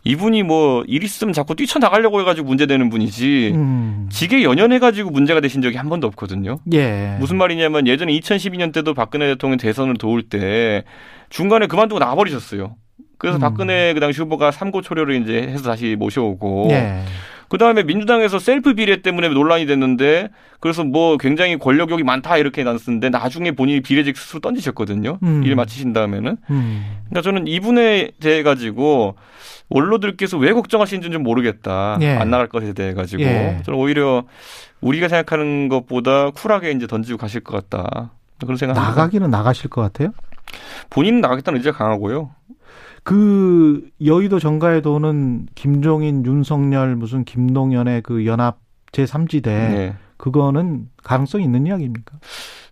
이분이 0.05 0.45
뭐 0.45 0.85
일 0.87 1.03
있으면 1.03 1.33
자꾸 1.33 1.55
뛰쳐나가려고 1.57 2.21
해가지고 2.21 2.47
문제되는 2.47 2.89
분이지 2.89 3.53
음. 3.55 4.09
직에 4.13 4.45
연연해가지고 4.45 5.11
문제가 5.11 5.41
되신 5.41 5.61
적이 5.61 5.77
한 5.77 5.89
번도 5.89 6.07
없거든요. 6.07 6.59
예. 6.73 7.17
무슨 7.19 7.37
말이냐면 7.37 7.89
예전에 7.89 8.13
2012년 8.19 8.73
때도 8.73 8.95
박근혜 8.95 9.27
대통령 9.27 9.59
대선을 9.59 9.97
도울 9.99 10.23
때 10.23 10.85
중간에 11.31 11.67
그만두고 11.67 11.99
나와버리셨어요. 11.99 12.77
그래서 13.19 13.39
음. 13.39 13.41
박근혜 13.41 13.93
그 13.93 14.01
당시 14.01 14.21
후보가 14.23 14.53
삼고 14.53 14.83
초려를 14.83 15.21
이제 15.21 15.43
해서 15.43 15.65
다시 15.65 15.97
모셔오고 15.99 16.69
예. 16.71 17.03
그 17.51 17.59
다음에 17.59 17.83
민주당에서 17.83 18.39
셀프 18.39 18.75
비례 18.75 19.03
때문에 19.03 19.29
논란이 19.29 19.67
됐는데 19.67 20.31
그래서 20.61 20.85
뭐 20.85 21.17
굉장히 21.17 21.59
권력욕이 21.59 22.05
많다 22.05 22.37
이렇게 22.37 22.63
났었는데 22.63 23.11
나중에 23.11 23.51
본인이 23.51 23.81
비례직 23.81 24.17
스스로 24.17 24.39
던지셨거든요. 24.39 25.19
음. 25.25 25.43
일 25.45 25.57
마치신 25.57 25.93
다음에는. 25.93 26.37
음. 26.49 26.97
그러니까 27.09 27.23
저는 27.23 27.49
이분에 27.49 28.13
대해 28.21 28.45
가지고 28.45 29.17
원로들께서 29.69 30.39
왜 30.39 30.53
걱정하시는지 30.53 31.11
좀 31.11 31.25
모르겠다. 31.25 31.99
예. 32.03 32.11
안 32.11 32.31
나갈 32.31 32.47
것에 32.47 32.73
대해 32.73 32.95
가지고 32.95 33.23
예. 33.25 33.61
저는 33.65 33.77
오히려 33.81 34.23
우리가 34.81 35.09
생각하는 35.09 35.69
것보다 35.69 36.31
쿨하게 36.31 36.71
이제 36.71 36.87
던지고 36.87 37.19
가실 37.19 37.41
것 37.41 37.69
같다. 37.69 38.13
그런 38.41 38.57
생각합니다. 38.57 38.95
나가기는 38.95 39.29
나가실 39.29 39.71
것 39.71 39.83
같아요. 39.83 40.13
본인은 40.91 41.21
나가겠다는 41.21 41.59
의지가 41.59 41.77
강하고요. 41.77 42.31
그 43.03 43.89
여의도 44.05 44.39
정가에 44.39 44.81
도는 44.81 45.47
김종인, 45.55 46.25
윤석열, 46.25 46.97
무슨 46.97 47.25
김동연의 47.25 48.03
그 48.03 48.27
연합 48.27 48.59
제3지대 48.93 49.45
네. 49.45 49.95
그거는 50.17 50.89
가능성 51.03 51.43
있는 51.43 51.67
이야기입니까? 51.67 52.19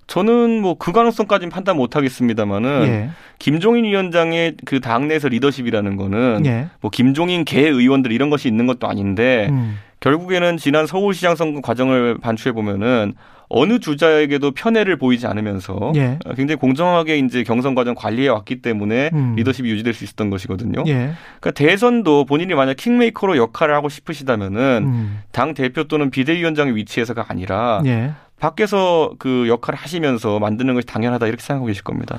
저는 0.07 0.63
뭐 0.63 0.75
그 0.75 0.93
가능성까지는 0.93 1.51
판단 1.51 1.77
못 1.77 1.97
하겠습니다만은 1.97 2.83
예. 2.87 3.11
김종인 3.39 3.85
위원장의 3.85 4.57
그 4.65 4.81
당내에서 4.81 5.29
리더십이라는 5.29 5.97
거는 5.97 6.47
예. 6.47 6.69
뭐 6.81 6.91
김종인 6.91 7.45
개 7.45 7.61
의원들 7.61 8.11
이런 8.11 8.31
것이 8.31 8.49
있는 8.49 8.67
것도 8.67 8.89
아닌데 8.89 9.49
음. 9.51 9.77
결국에는 10.01 10.57
지난 10.57 10.87
서울시장 10.87 11.37
선거 11.37 11.61
과정을 11.61 12.19
반추해 12.19 12.53
보면은 12.53 13.15
어느 13.49 13.79
주자에게도 13.79 14.51
편애를 14.53 14.97
보이지 14.97 15.27
않으면서 15.27 15.93
예. 15.97 16.19
굉장히 16.37 16.57
공정하게 16.57 17.19
이제 17.19 17.43
경선 17.43 17.75
과정 17.75 17.95
관리해 17.95 18.29
왔기 18.29 18.61
때문에 18.61 19.11
음. 19.13 19.35
리더십이 19.37 19.71
유지될 19.71 19.95
수 19.95 20.05
있었던 20.05 20.31
것이거든요. 20.31 20.85
예. 20.87 21.13
그러니까 21.41 21.51
대선도 21.53 22.27
본인이 22.27 22.55
만약 22.55 22.75
킹메이커로 22.77 23.37
역할을 23.37 23.75
하고 23.75 23.89
싶으시다면은 23.89 24.83
음. 24.85 25.21
당 25.33 25.55
대표 25.55 25.85
또는 25.85 26.11
비대위원장의 26.11 26.77
위치에서가 26.77 27.27
아니라 27.29 27.83
예. 27.87 28.13
밖에서 28.39 29.13
그 29.19 29.49
역할을 29.49 29.79
하시면서 29.79 30.39
만드는 30.39 30.75
것이 30.75 30.87
당연하다 30.87 31.27
이렇게 31.27 31.43
생각하고 31.43 31.67
계실 31.67 31.83
겁니다. 31.83 32.19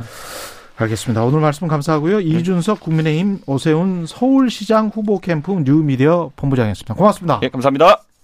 알겠습니다. 0.77 1.23
오늘 1.23 1.41
말씀 1.41 1.67
감사하고요. 1.67 2.21
이준석 2.21 2.79
국민의힘 2.79 3.39
오세훈 3.45 4.05
서울시장 4.07 4.91
후보 4.93 5.19
캠프 5.19 5.51
뉴미디어 5.51 6.31
본부장이었습니다. 6.35 6.93
고맙습니다. 6.93 7.39
예, 7.43 7.49
감사합니다. 7.49 8.08